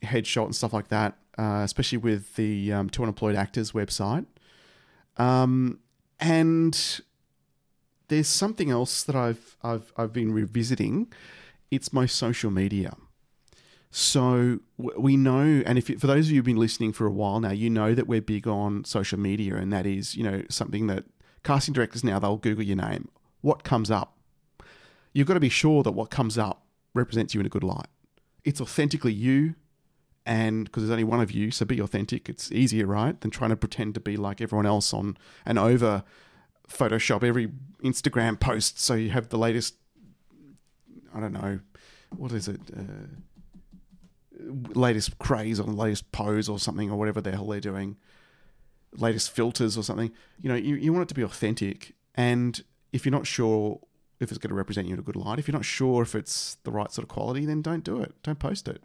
headshot 0.02 0.44
and 0.44 0.54
stuff 0.54 0.74
like 0.74 0.88
that, 0.88 1.16
uh, 1.38 1.62
especially 1.64 1.98
with 1.98 2.34
the 2.36 2.72
um, 2.72 2.90
Two 2.90 3.02
Unemployed 3.02 3.36
Actors 3.36 3.72
website. 3.72 4.26
Um, 5.20 5.80
and 6.18 7.00
there's 8.08 8.26
something 8.26 8.70
else 8.70 9.02
that 9.02 9.14
I've, 9.14 9.56
I've, 9.62 9.92
I've 9.96 10.12
been 10.14 10.32
revisiting. 10.32 11.12
It's 11.70 11.92
my 11.92 12.06
social 12.06 12.50
media. 12.50 12.94
So 13.90 14.60
we 14.78 15.16
know, 15.16 15.62
and 15.66 15.76
if 15.76 15.86
for 15.86 16.06
those 16.06 16.26
of 16.26 16.30
you 16.30 16.36
who've 16.36 16.44
been 16.44 16.56
listening 16.56 16.92
for 16.92 17.06
a 17.06 17.10
while 17.10 17.38
now, 17.40 17.50
you 17.50 17.68
know 17.68 17.94
that 17.94 18.06
we're 18.06 18.22
big 18.22 18.46
on 18.48 18.84
social 18.84 19.18
media, 19.18 19.56
and 19.56 19.72
that 19.72 19.84
is, 19.84 20.14
you 20.14 20.22
know, 20.22 20.42
something 20.48 20.86
that 20.86 21.04
casting 21.44 21.74
directors 21.74 22.02
now 22.02 22.18
they'll 22.18 22.36
Google 22.36 22.64
your 22.64 22.76
name. 22.76 23.08
What 23.42 23.62
comes 23.62 23.90
up? 23.90 24.16
You've 25.12 25.26
got 25.26 25.34
to 25.34 25.40
be 25.40 25.48
sure 25.48 25.82
that 25.82 25.92
what 25.92 26.08
comes 26.08 26.38
up 26.38 26.64
represents 26.94 27.34
you 27.34 27.40
in 27.40 27.46
a 27.46 27.50
good 27.50 27.64
light. 27.64 27.88
It's 28.44 28.60
authentically 28.60 29.12
you, 29.12 29.56
and 30.26 30.64
because 30.64 30.82
there's 30.82 30.90
only 30.90 31.04
one 31.04 31.20
of 31.20 31.30
you, 31.32 31.50
so 31.50 31.64
be 31.64 31.80
authentic. 31.80 32.28
It's 32.28 32.52
easier, 32.52 32.86
right, 32.86 33.20
than 33.20 33.30
trying 33.30 33.50
to 33.50 33.56
pretend 33.56 33.94
to 33.94 34.00
be 34.00 34.16
like 34.16 34.40
everyone 34.40 34.66
else 34.66 34.92
on 34.92 35.16
and 35.44 35.58
over 35.58 36.04
Photoshop 36.68 37.24
every 37.24 37.48
Instagram 37.82 38.38
post 38.38 38.80
so 38.80 38.94
you 38.94 39.10
have 39.10 39.28
the 39.28 39.38
latest. 39.38 39.74
I 41.14 41.20
don't 41.20 41.32
know, 41.32 41.60
what 42.16 42.32
is 42.32 42.48
it? 42.48 42.60
Uh, 42.76 43.08
latest 44.74 45.18
craze 45.18 45.60
or 45.60 45.64
the 45.64 45.72
latest 45.72 46.12
pose 46.12 46.48
or 46.48 46.58
something 46.58 46.90
or 46.90 46.96
whatever 46.96 47.20
the 47.20 47.32
hell 47.32 47.46
they're 47.46 47.60
doing, 47.60 47.96
latest 48.92 49.30
filters 49.30 49.76
or 49.76 49.82
something. 49.82 50.12
You 50.40 50.48
know, 50.48 50.54
you, 50.54 50.76
you 50.76 50.92
want 50.92 51.02
it 51.02 51.08
to 51.08 51.14
be 51.14 51.22
authentic. 51.22 51.94
And 52.14 52.62
if 52.92 53.04
you're 53.04 53.12
not 53.12 53.26
sure 53.26 53.80
if 54.20 54.30
it's 54.30 54.38
going 54.38 54.50
to 54.50 54.54
represent 54.54 54.86
you 54.86 54.94
in 54.94 55.00
a 55.00 55.02
good 55.02 55.16
light, 55.16 55.38
if 55.38 55.48
you're 55.48 55.56
not 55.56 55.64
sure 55.64 56.02
if 56.02 56.14
it's 56.14 56.56
the 56.64 56.70
right 56.70 56.90
sort 56.92 57.04
of 57.04 57.08
quality, 57.08 57.44
then 57.46 57.62
don't 57.62 57.84
do 57.84 58.00
it. 58.00 58.14
Don't 58.22 58.38
post 58.38 58.68
it. 58.68 58.82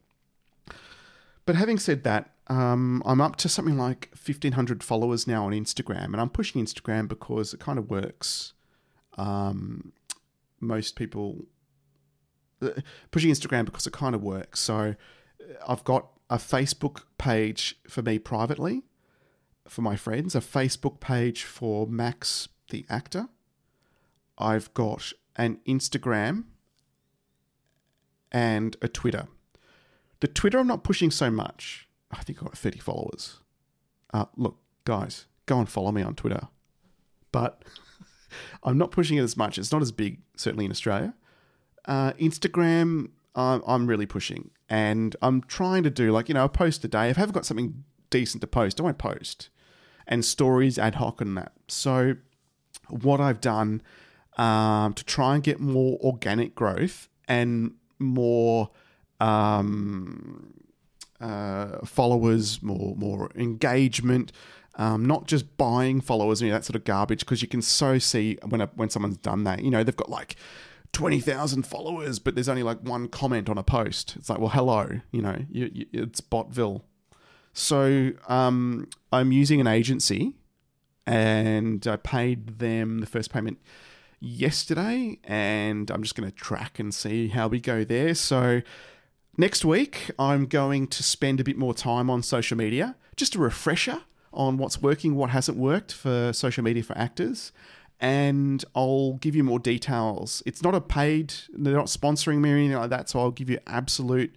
But 1.45 1.55
having 1.55 1.77
said 1.77 2.03
that, 2.03 2.31
um, 2.47 3.01
I'm 3.05 3.21
up 3.21 3.35
to 3.37 3.49
something 3.49 3.77
like 3.77 4.09
1,500 4.13 4.83
followers 4.83 5.27
now 5.27 5.45
on 5.45 5.51
Instagram, 5.51 6.05
and 6.05 6.21
I'm 6.21 6.29
pushing 6.29 6.63
Instagram 6.63 7.07
because 7.07 7.53
it 7.53 7.59
kind 7.59 7.79
of 7.79 7.89
works. 7.89 8.53
Um, 9.17 9.93
most 10.59 10.95
people 10.95 11.45
uh, 12.61 12.69
pushing 13.11 13.31
Instagram 13.31 13.65
because 13.65 13.87
it 13.87 13.93
kind 13.93 14.15
of 14.15 14.23
works. 14.23 14.59
So 14.59 14.95
I've 15.67 15.83
got 15.83 16.09
a 16.29 16.37
Facebook 16.37 17.03
page 17.17 17.79
for 17.87 18.01
me 18.01 18.19
privately, 18.19 18.83
for 19.67 19.81
my 19.81 19.95
friends, 19.95 20.35
a 20.35 20.39
Facebook 20.39 20.99
page 20.99 21.43
for 21.43 21.87
Max 21.87 22.47
the 22.69 22.85
actor. 22.89 23.27
I've 24.37 24.73
got 24.73 25.13
an 25.35 25.59
Instagram 25.67 26.45
and 28.31 28.75
a 28.81 28.87
Twitter. 28.87 29.27
The 30.25 30.31
Twitter 30.31 30.57
I'm 30.57 30.65
not 30.65 30.83
pushing 30.83 31.11
so 31.11 31.29
much. 31.29 31.87
I 32.09 32.23
think 32.23 32.39
I've 32.39 32.45
got 32.45 32.57
30 32.57 32.79
followers. 32.79 33.41
Uh, 34.11 34.25
look, 34.35 34.57
guys, 34.83 35.27
go 35.45 35.59
and 35.59 35.69
follow 35.69 35.91
me 35.91 36.01
on 36.01 36.15
Twitter. 36.15 36.47
But 37.31 37.61
I'm 38.63 38.75
not 38.79 38.89
pushing 38.89 39.19
it 39.19 39.21
as 39.21 39.37
much. 39.37 39.59
It's 39.59 39.71
not 39.71 39.83
as 39.83 39.91
big, 39.91 40.21
certainly 40.35 40.65
in 40.65 40.71
Australia. 40.71 41.13
Uh, 41.87 42.13
Instagram, 42.13 43.11
I'm, 43.35 43.61
I'm 43.67 43.85
really 43.85 44.07
pushing. 44.07 44.49
And 44.67 45.15
I'm 45.21 45.43
trying 45.43 45.83
to 45.83 45.91
do, 45.91 46.11
like, 46.11 46.27
you 46.27 46.33
know, 46.33 46.45
a 46.45 46.49
post 46.49 46.83
a 46.83 46.87
day. 46.87 47.11
If 47.11 47.19
I 47.19 47.21
haven't 47.21 47.35
got 47.35 47.45
something 47.45 47.83
decent 48.09 48.41
to 48.41 48.47
post, 48.47 48.79
I 48.79 48.83
won't 48.83 48.97
post. 48.97 49.49
And 50.07 50.25
stories 50.25 50.79
ad 50.79 50.95
hoc 50.95 51.21
and 51.21 51.37
that. 51.37 51.51
So, 51.67 52.15
what 52.89 53.21
I've 53.21 53.41
done 53.41 53.83
um, 54.39 54.95
to 54.95 55.05
try 55.05 55.35
and 55.35 55.43
get 55.43 55.59
more 55.59 55.99
organic 56.01 56.55
growth 56.55 57.09
and 57.27 57.75
more 57.99 58.71
um, 59.19 60.53
uh, 61.19 61.85
followers, 61.85 62.61
more 62.61 62.95
more 62.95 63.31
engagement, 63.35 64.31
um, 64.75 65.05
not 65.05 65.27
just 65.27 65.57
buying 65.57 66.01
followers 66.01 66.41
you 66.41 66.49
know, 66.49 66.55
that 66.55 66.65
sort 66.65 66.75
of 66.75 66.83
garbage. 66.83 67.19
Because 67.19 67.41
you 67.41 67.47
can 67.47 67.61
so 67.61 67.97
see 67.99 68.37
when 68.47 68.61
a, 68.61 68.67
when 68.75 68.89
someone's 68.89 69.17
done 69.17 69.43
that, 69.45 69.63
you 69.63 69.71
know, 69.71 69.83
they've 69.83 69.95
got 69.95 70.09
like 70.09 70.35
20,000 70.95 71.63
followers, 71.63 72.19
but 72.19 72.35
there's 72.35 72.47
only 72.47 72.63
like 72.63 72.79
one 72.79 73.07
comment 73.09 73.49
on 73.49 73.57
a 73.57 73.63
post. 73.63 74.15
It's 74.17 74.29
like, 74.29 74.39
well, 74.39 74.49
hello, 74.49 75.01
you 75.11 75.21
know, 75.21 75.37
you, 75.49 75.69
you, 75.73 75.85
it's 75.91 76.21
Botville. 76.21 76.81
So 77.51 78.11
um, 78.27 78.87
I'm 79.11 79.31
using 79.31 79.59
an 79.59 79.67
agency 79.67 80.35
and 81.05 81.85
I 81.85 81.97
paid 81.97 82.59
them 82.59 82.99
the 82.99 83.05
first 83.05 83.31
payment 83.31 83.59
yesterday, 84.19 85.19
and 85.23 85.91
I'm 85.91 86.01
just 86.01 86.15
going 86.15 86.29
to 86.29 86.35
track 86.35 86.79
and 86.79 86.93
see 86.93 87.27
how 87.27 87.47
we 87.47 87.59
go 87.59 87.83
there. 87.83 88.15
So 88.15 88.61
next 89.37 89.65
week, 89.65 90.11
I'm 90.17 90.45
going 90.45 90.87
to 90.87 91.03
spend 91.03 91.39
a 91.39 91.43
bit 91.43 91.57
more 91.57 91.73
time 91.73 92.09
on 92.09 92.23
social 92.23 92.57
media, 92.57 92.95
just 93.15 93.35
a 93.35 93.39
refresher 93.39 94.01
on 94.33 94.57
what's 94.57 94.81
working, 94.81 95.15
what 95.15 95.29
hasn't 95.29 95.57
worked 95.57 95.93
for 95.93 96.33
social 96.33 96.63
media 96.63 96.83
for 96.83 96.97
actors 96.97 97.51
and 97.99 98.65
I'll 98.75 99.13
give 99.13 99.35
you 99.35 99.43
more 99.43 99.59
details. 99.59 100.43
It's 100.45 100.61
not 100.61 100.75
a 100.75 100.81
paid, 100.81 101.33
they're 101.53 101.75
not 101.75 101.85
sponsoring 101.85 102.39
me 102.39 102.51
or 102.51 102.55
anything 102.57 102.77
like 102.77 102.89
that, 102.89 103.09
so 103.09 103.19
I'll 103.19 103.31
give 103.31 103.49
you 103.49 103.59
absolute 103.67 104.35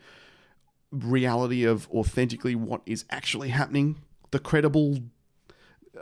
reality 0.91 1.65
of 1.65 1.89
authentically 1.91 2.55
what 2.55 2.83
is 2.87 3.05
actually 3.11 3.49
happening, 3.49 3.97
the 4.31 4.39
credible, 4.39 4.99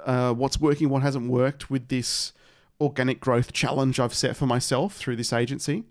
uh, 0.04 0.32
what's 0.34 0.60
working, 0.60 0.90
what 0.90 1.02
hasn't 1.02 1.30
worked 1.30 1.70
with 1.70 1.88
this 1.88 2.32
organic 2.80 3.20
growth 3.20 3.52
challenge 3.52 3.98
I've 3.98 4.14
set 4.14 4.36
for 4.36 4.46
myself 4.46 4.94
through 4.94 5.16
this 5.16 5.32
agency. 5.32 5.84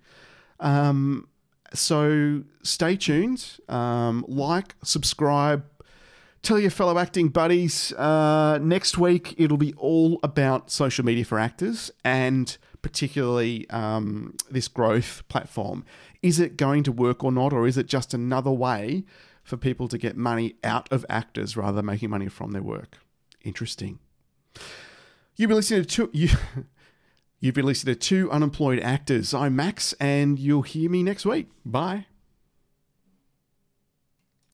Um, 0.60 1.28
so 1.74 2.44
stay 2.64 2.96
tuned, 2.96 3.60
um, 3.70 4.26
like, 4.28 4.76
subscribe, 4.84 5.66
tell 6.42 6.60
your 6.60 6.72
fellow 6.72 6.98
acting 6.98 7.30
buddies. 7.30 7.92
Uh, 7.94 8.60
next 8.62 8.98
week, 8.98 9.34
it'll 9.38 9.58
be 9.58 9.74
all 9.74 10.20
about 10.24 10.70
social 10.70 11.04
media 11.04 11.26
for 11.26 11.40
actors 11.40 11.92
and 12.04 12.58
particularly 12.82 13.68
um, 13.72 14.36
this 14.50 14.68
growth 14.68 15.24
platform. 15.28 15.84
Is 16.22 16.40
it 16.40 16.56
going 16.56 16.84
to 16.84 16.92
work 16.92 17.24
or 17.24 17.32
not, 17.32 17.52
or 17.52 17.66
is 17.66 17.78
it 17.78 17.88
just 17.88 18.14
another 18.14 18.52
way 18.52 19.06
for 19.44 19.58
people 19.58 19.88
to 19.88 19.98
get 19.98 20.16
money 20.16 20.56
out 20.64 20.92
of 20.92 21.06
actors 21.10 21.58
rather 21.58 21.78
than 21.78 21.86
making 21.86 22.12
money 22.12 22.28
from 22.28 22.52
their 22.52 22.62
work? 22.62 23.00
Interesting. 23.44 24.00
You've 25.36 25.50
been 25.50 25.58
listening 25.58 25.86
to 25.86 26.10
you, 26.14 26.30
you've 27.46 27.54
been 27.56 27.66
listening 27.66 27.94
to 27.94 28.00
two 28.00 28.32
unemployed 28.32 28.80
actors. 28.80 29.34
I'm 29.34 29.56
Max, 29.56 29.94
and 30.00 30.40
you'll 30.40 30.64
hear 30.64 30.90
me 30.90 31.04
next 31.04 31.26
week. 31.26 31.48
Bye. 31.64 32.08